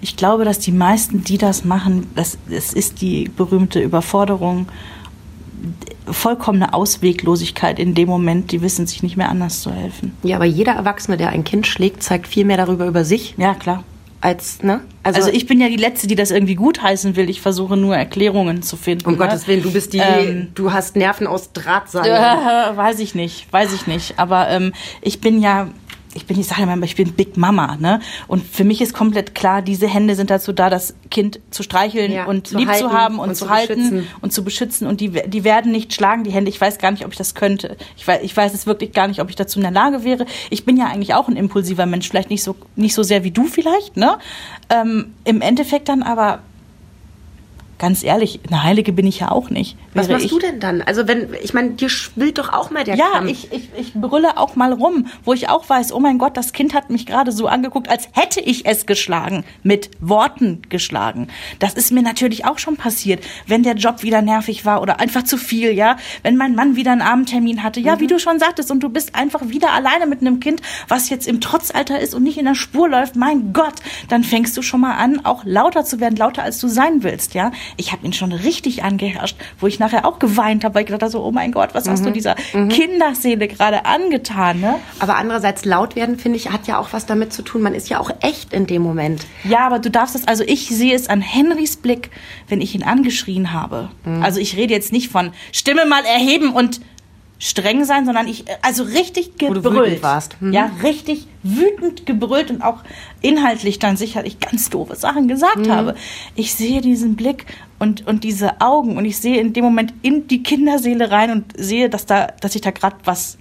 Ich 0.00 0.16
glaube, 0.16 0.44
dass 0.44 0.58
die 0.58 0.72
meisten, 0.72 1.22
die 1.24 1.38
das 1.38 1.64
machen, 1.64 2.08
das, 2.14 2.38
es 2.50 2.72
ist 2.72 3.00
die 3.00 3.28
berühmte 3.28 3.80
Überforderung, 3.80 4.66
vollkommene 6.10 6.74
Ausweglosigkeit 6.74 7.78
in 7.78 7.94
dem 7.94 8.08
Moment, 8.08 8.52
die 8.52 8.62
wissen 8.62 8.86
sich 8.86 9.02
nicht 9.02 9.16
mehr 9.16 9.28
anders 9.28 9.60
zu 9.60 9.72
helfen. 9.72 10.16
Ja, 10.22 10.36
aber 10.36 10.44
jeder 10.46 10.72
Erwachsene, 10.72 11.16
der 11.16 11.30
ein 11.30 11.44
Kind 11.44 11.66
schlägt, 11.66 12.02
zeigt 12.02 12.26
viel 12.26 12.44
mehr 12.44 12.56
darüber 12.56 12.86
über 12.86 13.04
sich 13.04 13.34
Ja, 13.36 13.54
klar. 13.54 13.84
als, 14.20 14.62
ne? 14.62 14.80
Also, 15.02 15.30
ich 15.30 15.46
bin 15.46 15.60
ja 15.60 15.68
die 15.68 15.76
Letzte, 15.76 16.06
die 16.06 16.16
das 16.16 16.30
irgendwie 16.30 16.54
gutheißen 16.54 17.16
will. 17.16 17.30
Ich 17.30 17.40
versuche 17.40 17.76
nur 17.76 17.96
Erklärungen 17.96 18.62
zu 18.62 18.76
finden. 18.76 19.06
Um 19.06 19.12
ne? 19.12 19.18
Gottes 19.18 19.46
Willen, 19.48 19.62
du 19.62 19.72
bist 19.72 19.92
die, 19.94 19.98
Ähm, 19.98 20.48
du 20.54 20.72
hast 20.72 20.96
Nerven 20.96 21.26
aus 21.26 21.52
Drahtseil. 21.52 22.06
Äh, 22.06 22.76
weiß 22.76 22.98
ich 23.00 23.14
nicht, 23.14 23.50
weiß 23.52 23.72
ich 23.72 23.86
nicht. 23.86 24.18
Aber 24.18 24.48
ähm, 24.48 24.72
ich 25.00 25.20
bin 25.20 25.40
ja, 25.40 25.68
ich 26.14 26.26
bin, 26.26 26.38
ich 26.38 26.46
sage 26.46 26.62
immer, 26.62 26.82
ich 26.82 26.96
bin 26.96 27.12
Big 27.12 27.36
Mama, 27.36 27.76
ne? 27.76 28.00
Und 28.26 28.44
für 28.44 28.64
mich 28.64 28.80
ist 28.80 28.94
komplett 28.94 29.34
klar, 29.34 29.62
diese 29.62 29.86
Hände 29.86 30.14
sind 30.14 30.30
dazu 30.30 30.52
da, 30.52 30.70
das 30.70 30.94
Kind 31.10 31.40
zu 31.50 31.62
streicheln 31.62 32.12
Ja, 32.12 32.24
und 32.26 32.48
zu 32.48 32.56
lieb 32.56 32.72
zu 32.74 32.92
haben 32.92 33.18
und, 33.18 33.30
und 33.30 33.34
zu, 33.34 33.44
zu 33.44 33.50
halten 33.50 34.06
und 34.20 34.32
zu 34.32 34.42
beschützen. 34.42 34.86
Und 34.86 35.00
die, 35.00 35.10
die 35.10 35.44
werden 35.44 35.70
nicht 35.70 35.92
schlagen, 35.92 36.24
die 36.24 36.30
Hände. 36.30 36.50
Ich 36.50 36.60
weiß 36.60 36.78
gar 36.78 36.90
nicht, 36.90 37.04
ob 37.04 37.12
ich 37.12 37.18
das 37.18 37.34
könnte. 37.34 37.76
Ich 37.96 38.06
weiß, 38.06 38.20
ich 38.22 38.36
weiß 38.36 38.54
es 38.54 38.66
wirklich 38.66 38.92
gar 38.92 39.08
nicht, 39.08 39.20
ob 39.20 39.28
ich 39.28 39.36
dazu 39.36 39.58
in 39.58 39.62
der 39.62 39.72
Lage 39.72 40.04
wäre. 40.04 40.26
Ich 40.50 40.64
bin 40.64 40.76
ja 40.76 40.86
eigentlich 40.86 41.14
auch 41.14 41.28
ein 41.28 41.36
impulsiver 41.36 41.86
Mensch, 41.86 42.08
vielleicht 42.08 42.30
nicht 42.30 42.42
so, 42.42 42.56
nicht 42.74 42.94
so 42.94 43.02
sehr 43.02 43.24
wie 43.24 43.30
du 43.30 43.44
vielleicht, 43.44 43.96
ne? 43.96 44.18
Ähm, 44.70 45.14
Im 45.24 45.40
Endeffekt 45.40 45.88
dann 45.88 46.02
aber, 46.02 46.40
ganz 47.78 48.02
ehrlich, 48.02 48.40
eine 48.48 48.62
Heilige 48.62 48.92
bin 48.92 49.06
ich 49.06 49.20
ja 49.20 49.30
auch 49.30 49.50
nicht. 49.50 49.76
Was 49.94 50.08
machst 50.08 50.24
ich, 50.26 50.30
du 50.30 50.38
denn 50.38 50.60
dann? 50.60 50.82
Also 50.82 51.06
wenn, 51.08 51.28
ich 51.42 51.54
meine, 51.54 51.70
dir 51.70 51.88
schwillt 51.88 52.38
doch 52.38 52.52
auch 52.52 52.70
mal 52.70 52.84
der 52.84 52.96
ja, 52.96 53.06
Kamm. 53.12 53.28
ich, 53.28 53.52
ich, 53.52 53.68
ich 53.76 53.94
brülle 53.94 54.36
auch 54.36 54.56
mal 54.56 54.72
rum, 54.72 55.06
wo 55.24 55.32
ich 55.32 55.48
auch 55.48 55.68
weiß, 55.68 55.92
oh 55.92 56.00
mein 56.00 56.18
Gott, 56.18 56.36
das 56.36 56.52
Kind 56.52 56.74
hat 56.74 56.90
mich 56.90 57.06
gerade 57.06 57.32
so 57.32 57.46
angeguckt, 57.46 57.88
als 57.88 58.08
hätte 58.12 58.40
ich 58.40 58.66
es 58.66 58.86
geschlagen, 58.86 59.44
mit 59.62 59.90
Worten 60.00 60.62
geschlagen. 60.68 61.28
Das 61.58 61.74
ist 61.74 61.92
mir 61.92 62.02
natürlich 62.02 62.44
auch 62.44 62.58
schon 62.58 62.76
passiert, 62.76 63.24
wenn 63.46 63.62
der 63.62 63.74
Job 63.74 64.02
wieder 64.02 64.22
nervig 64.22 64.64
war 64.64 64.82
oder 64.82 65.00
einfach 65.00 65.22
zu 65.24 65.36
viel, 65.36 65.72
ja. 65.72 65.96
Wenn 66.22 66.36
mein 66.36 66.54
Mann 66.54 66.76
wieder 66.76 66.92
einen 66.92 67.02
Abendtermin 67.02 67.62
hatte, 67.62 67.80
ja, 67.80 68.00
wie 68.00 68.04
Mhm. 68.04 68.08
du 68.08 68.18
schon 68.18 68.38
sagtest, 68.38 68.70
und 68.70 68.80
du 68.80 68.88
bist 68.88 69.14
einfach 69.14 69.48
wieder 69.48 69.72
alleine 69.72 70.06
mit 70.06 70.20
einem 70.20 70.40
Kind, 70.40 70.60
was 70.88 71.08
jetzt 71.10 71.26
im 71.28 71.40
Trotzalter 71.40 71.98
ist 72.00 72.14
und 72.14 72.22
nicht 72.22 72.38
in 72.38 72.44
der 72.44 72.54
Spur 72.54 72.88
läuft, 72.88 73.16
mein 73.16 73.52
Gott, 73.52 73.74
dann 74.08 74.24
fängst 74.24 74.56
du 74.56 74.62
schon 74.62 74.80
mal 74.80 74.96
an, 74.96 75.24
auch 75.24 75.44
lauter 75.44 75.84
zu 75.84 76.00
werden, 76.00 76.16
lauter 76.16 76.42
als 76.42 76.58
du 76.58 76.68
sein 76.68 77.02
willst, 77.02 77.34
ja. 77.34 77.52
Ich 77.76 77.92
habe 77.92 78.06
ihn 78.06 78.12
schon 78.12 78.32
richtig 78.32 78.84
angeherrscht, 78.84 79.36
wo 79.60 79.66
ich 79.66 79.78
nachher 79.78 80.04
auch 80.06 80.18
geweint 80.18 80.64
habe, 80.64 80.74
weil 80.74 80.82
ich 80.82 80.86
gedacht 80.86 81.02
habe, 81.02 81.10
so, 81.12 81.22
oh 81.24 81.32
mein 81.32 81.52
Gott, 81.52 81.70
was 81.74 81.88
hast 81.88 82.00
Mhm. 82.00 82.04
du 82.06 82.12
dieser 82.12 82.34
Kinderseele 82.68 83.48
gerade 83.48 83.84
angetan, 83.84 84.60
ne? 84.60 84.76
aber 85.00 85.16
andererseits 85.16 85.64
laut 85.64 85.96
werden, 85.96 86.18
finde 86.18 86.36
ich, 86.36 86.50
hat 86.50 86.66
ja 86.66 86.78
auch 86.78 86.92
was 86.92 87.06
damit 87.06 87.32
zu 87.32 87.42
tun. 87.42 87.62
Man 87.62 87.74
ist 87.74 87.88
ja 87.88 87.98
auch 88.00 88.10
echt 88.20 88.52
in 88.52 88.66
dem 88.66 88.82
Moment. 88.82 89.26
Ja, 89.44 89.66
aber 89.66 89.78
du 89.78 89.90
darfst 89.90 90.14
es, 90.14 90.26
also 90.28 90.44
ich 90.46 90.68
sehe 90.68 90.94
es 90.94 91.08
an 91.08 91.20
Henrys 91.20 91.76
Blick, 91.76 92.10
wenn 92.48 92.60
ich 92.60 92.74
ihn 92.74 92.82
angeschrien 92.82 93.52
habe. 93.52 93.90
Mhm. 94.04 94.22
Also 94.22 94.40
ich 94.40 94.56
rede 94.56 94.72
jetzt 94.74 94.92
nicht 94.92 95.10
von 95.10 95.30
Stimme 95.52 95.86
mal 95.86 96.04
erheben 96.04 96.52
und 96.52 96.80
streng 97.38 97.84
sein, 97.84 98.04
sondern 98.04 98.26
ich, 98.26 98.44
also 98.62 98.82
richtig 98.82 99.36
du 99.38 99.46
gebrüllt. 99.52 99.86
wütend 99.86 100.02
warst. 100.02 100.40
Mhm. 100.42 100.52
Ja, 100.52 100.70
richtig 100.82 101.26
wütend 101.44 102.04
gebrüllt 102.04 102.50
und 102.50 102.62
auch 102.62 102.82
inhaltlich 103.20 103.78
dann 103.78 103.96
sicherlich 103.96 104.40
ganz 104.40 104.70
doofe 104.70 104.96
Sachen 104.96 105.28
gesagt 105.28 105.66
Mhm. 105.66 105.70
habe. 105.70 105.94
Ich 106.34 106.54
sehe 106.54 106.80
diesen 106.80 107.14
Blick 107.16 107.46
und, 107.78 108.06
und 108.06 108.24
diese 108.24 108.60
Augen 108.60 108.96
und 108.96 109.04
ich 109.04 109.18
sehe 109.18 109.40
in 109.40 109.52
dem 109.52 109.64
Moment 109.64 109.94
in 110.02 110.26
die 110.26 110.42
Kinderseele 110.42 111.10
rein 111.12 111.30
und 111.30 111.44
sehe, 111.56 111.88
dass 111.88 112.06
da, 112.06 112.26
dass 112.40 112.54
ich 112.56 112.60
da 112.60 112.72
gerade 112.72 112.96
was 113.04 113.38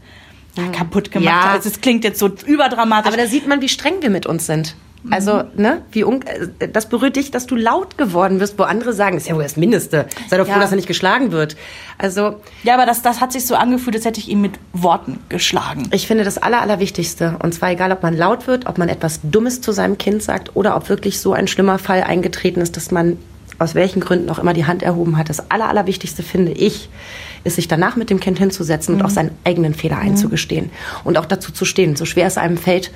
ja, 0.55 0.67
kaputt 0.67 1.11
gemacht 1.11 1.33
Mhm. 1.33 1.39
Ja. 1.41 1.53
habe. 1.53 1.67
Es 1.67 1.81
klingt 1.81 2.03
jetzt 2.03 2.19
so 2.19 2.29
überdramatisch. 2.45 3.07
Aber 3.07 3.17
da 3.17 3.27
sieht 3.27 3.47
man, 3.47 3.61
wie 3.61 3.69
streng 3.69 3.95
wir 4.01 4.09
mit 4.11 4.25
uns 4.27 4.45
sind. 4.45 4.75
Also, 5.09 5.43
ne, 5.55 5.81
wie 5.91 6.03
un 6.03 6.21
äh, 6.59 6.67
das 6.69 6.87
berührt 6.89 7.15
dich, 7.15 7.31
dass 7.31 7.45
du 7.47 7.55
laut 7.55 7.97
geworden 7.97 8.39
wirst, 8.39 8.57
wo 8.59 8.63
andere 8.63 8.93
sagen, 8.93 9.17
ist 9.17 9.27
ja 9.27 9.35
wohl 9.35 9.43
das 9.43 9.57
Mindeste. 9.57 10.05
Sei 10.29 10.37
doch 10.37 10.45
froh, 10.45 10.53
Ja. 10.55 10.59
dass 10.59 10.71
er 10.71 10.75
nicht 10.75 10.87
geschlagen 10.87 11.31
wird. 11.31 11.55
Also, 11.97 12.41
Ja, 12.63 12.73
aber 12.73 12.85
das, 12.85 13.01
das 13.01 13.21
hat 13.21 13.31
sich 13.31 13.45
so 13.45 13.55
angefühlt, 13.55 13.95
als 13.95 14.05
hätte 14.05 14.19
ich 14.19 14.29
ihn 14.29 14.41
mit 14.41 14.53
Worten 14.73 15.19
geschlagen. 15.29 15.87
ich 15.91 16.07
finde 16.07 16.23
das 16.23 16.37
Aller, 16.37 16.61
Allerwichtigste, 16.61 17.37
und 17.41 17.53
zwar 17.53 17.71
egal, 17.71 17.91
ob 17.91 18.03
man 18.03 18.15
laut 18.15 18.47
wird, 18.47 18.67
ob 18.67 18.77
man 18.77 18.89
etwas 18.89 19.19
Dummes 19.23 19.61
zu 19.61 19.71
seinem 19.71 19.97
Kind 19.97 20.21
sagt 20.23 20.55
oder 20.55 20.75
ob 20.75 20.89
wirklich 20.89 21.19
so 21.19 21.33
ein 21.33 21.47
schlimmer 21.47 21.79
Fall 21.79 22.03
eingetreten 22.03 22.61
ist, 22.61 22.75
dass 22.77 22.91
man 22.91 23.17
aus 23.59 23.73
welchen 23.73 24.01
Gründen 24.01 24.29
auch 24.29 24.37
immer 24.37 24.53
die 24.53 24.65
Hand 24.65 24.83
erhoben 24.83 25.17
hat. 25.17 25.29
Das 25.29 25.49
Aller, 25.49 25.67
Allerwichtigste 25.67 26.21
finde 26.21 26.51
ich, 26.51 26.89
ist 27.43 27.55
sich 27.55 27.67
danach 27.67 27.95
mit 27.95 28.11
dem 28.11 28.19
Kind 28.19 28.37
hinzusetzen 28.37 28.93
und 28.93 29.01
auch 29.01 29.09
seinen 29.09 29.31
eigenen 29.45 29.73
Fehler 29.73 29.97
einzugestehen 29.97 30.69
und 31.03 31.17
auch 31.17 31.25
dazu 31.25 31.51
zu 31.51 31.65
stehen, 31.65 31.95
so 31.95 32.05
schwer 32.05 32.27
es 32.27 32.37
einem 32.37 32.57
fällt. 32.57 32.91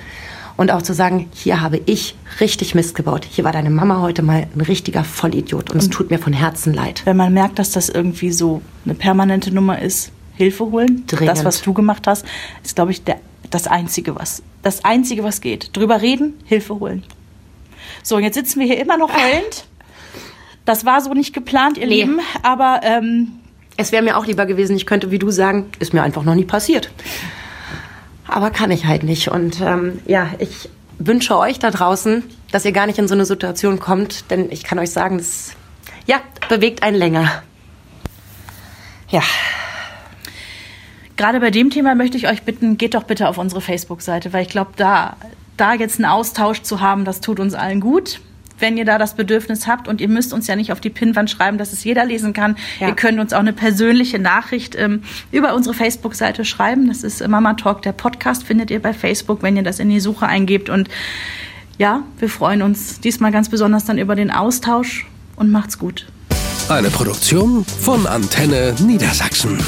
Und 0.56 0.70
auch 0.70 0.82
zu 0.82 0.92
sagen, 0.94 1.28
hier 1.34 1.60
habe 1.60 1.80
ich 1.86 2.14
richtig 2.40 2.74
Mist 2.74 2.94
gebaut. 2.94 3.26
Hier 3.28 3.44
war 3.44 3.52
deine 3.52 3.70
Mama 3.70 4.00
heute 4.00 4.22
mal 4.22 4.46
ein 4.54 4.60
richtiger 4.60 5.02
Vollidiot 5.04 5.70
und 5.70 5.78
es 5.78 5.88
tut 5.88 6.10
mir 6.10 6.18
von 6.18 6.32
Herzen 6.32 6.74
leid. 6.74 7.02
Wenn 7.04 7.16
man 7.16 7.32
merkt, 7.32 7.58
dass 7.58 7.70
das 7.70 7.88
irgendwie 7.88 8.30
so 8.32 8.60
eine 8.84 8.94
permanente 8.94 9.52
Nummer 9.52 9.80
ist, 9.80 10.12
Hilfe 10.34 10.64
holen. 10.70 11.04
Dringend. 11.06 11.28
Das, 11.28 11.44
was 11.44 11.62
du 11.62 11.72
gemacht 11.72 12.06
hast, 12.06 12.24
ist, 12.64 12.74
glaube 12.76 12.90
ich, 12.90 13.02
der, 13.04 13.18
das 13.50 13.66
Einzige, 13.66 14.14
was 14.14 14.42
das 14.62 14.84
Einzige, 14.84 15.24
was 15.24 15.40
geht. 15.40 15.76
Drüber 15.76 16.00
reden, 16.02 16.34
Hilfe 16.44 16.78
holen. 16.78 17.02
So, 18.02 18.16
und 18.16 18.22
jetzt 18.22 18.34
sitzen 18.34 18.60
wir 18.60 18.66
hier 18.66 18.80
immer 18.80 18.96
noch 18.96 19.10
heulend. 19.12 19.64
Das 20.64 20.84
war 20.84 21.00
so 21.00 21.12
nicht 21.14 21.34
geplant, 21.34 21.78
ihr 21.78 21.86
Nee. 21.86 22.02
Lieben. 22.02 22.20
Aber 22.42 22.80
ähm, 22.84 23.32
Es 23.76 23.90
wäre 23.90 24.02
mir 24.02 24.16
auch 24.16 24.26
lieber 24.26 24.46
gewesen, 24.46 24.76
ich 24.76 24.86
könnte 24.86 25.10
wie 25.10 25.18
du 25.18 25.30
sagen, 25.30 25.66
ist 25.80 25.92
mir 25.92 26.02
einfach 26.02 26.22
noch 26.22 26.34
nie 26.36 26.44
passiert. 26.44 26.90
Aber 28.32 28.50
kann 28.50 28.70
ich 28.70 28.86
halt 28.86 29.02
nicht. 29.02 29.28
Und 29.28 29.60
ähm, 29.60 30.00
ja, 30.06 30.30
ich 30.38 30.70
wünsche 30.98 31.36
euch 31.36 31.58
da 31.58 31.70
draußen, 31.70 32.24
dass 32.50 32.64
ihr 32.64 32.72
gar 32.72 32.86
nicht 32.86 32.98
in 32.98 33.06
so 33.06 33.14
eine 33.14 33.26
Situation 33.26 33.78
kommt, 33.78 34.30
denn 34.30 34.50
ich 34.50 34.64
kann 34.64 34.78
euch 34.78 34.90
sagen, 34.90 35.18
das 35.18 35.52
ja, 36.06 36.20
bewegt 36.48 36.82
einen 36.82 36.96
länger. 36.96 37.42
Ja, 39.08 39.22
gerade 41.18 41.40
bei 41.40 41.50
dem 41.50 41.68
Thema 41.68 41.94
möchte 41.94 42.16
ich 42.16 42.26
euch 42.26 42.42
bitten, 42.42 42.78
geht 42.78 42.94
doch 42.94 43.02
bitte 43.02 43.28
auf 43.28 43.36
unsere 43.36 43.60
Facebook-Seite, 43.60 44.32
weil 44.32 44.42
ich 44.42 44.48
glaube, 44.48 44.70
da, 44.76 45.16
da 45.58 45.74
jetzt 45.74 45.98
einen 45.98 46.06
Austausch 46.06 46.62
zu 46.62 46.80
haben, 46.80 47.04
das 47.04 47.20
tut 47.20 47.38
uns 47.38 47.52
allen 47.52 47.80
gut. 47.80 48.20
Wenn 48.62 48.76
ihr 48.76 48.84
da 48.84 48.96
das 48.96 49.14
Bedürfnis 49.14 49.66
habt 49.66 49.88
und 49.88 50.00
ihr 50.00 50.08
müsst 50.08 50.32
uns 50.32 50.46
ja 50.46 50.54
nicht 50.54 50.70
auf 50.70 50.80
die 50.80 50.88
Pinnwand 50.88 51.28
schreiben, 51.28 51.58
dass 51.58 51.72
es 51.72 51.82
jeder 51.82 52.04
lesen 52.04 52.32
kann. 52.32 52.56
Ja. 52.78 52.88
Ihr 52.88 52.94
könnt 52.94 53.18
uns 53.18 53.32
auch 53.32 53.40
eine 53.40 53.52
persönliche 53.52 54.20
Nachricht 54.20 54.76
ähm, 54.76 55.02
über 55.32 55.54
unsere 55.54 55.74
Facebook-Seite 55.74 56.44
schreiben. 56.44 56.86
Das 56.86 57.02
ist 57.02 57.26
Mama 57.26 57.54
Talk, 57.54 57.82
der 57.82 57.92
Podcast, 57.92 58.44
findet 58.44 58.70
ihr 58.70 58.80
bei 58.80 58.94
Facebook, 58.94 59.42
wenn 59.42 59.56
ihr 59.56 59.64
das 59.64 59.80
in 59.80 59.90
die 59.90 59.98
Suche 59.98 60.26
eingebt. 60.26 60.70
Und 60.70 60.88
ja, 61.76 62.04
wir 62.20 62.28
freuen 62.28 62.62
uns 62.62 63.00
diesmal 63.00 63.32
ganz 63.32 63.48
besonders 63.48 63.84
dann 63.84 63.98
über 63.98 64.14
den 64.14 64.30
Austausch 64.30 65.06
und 65.34 65.50
macht's 65.50 65.78
gut. 65.78 66.06
Eine 66.68 66.90
Produktion 66.90 67.64
von 67.64 68.06
Antenne 68.06 68.76
Niedersachsen. 68.78 69.58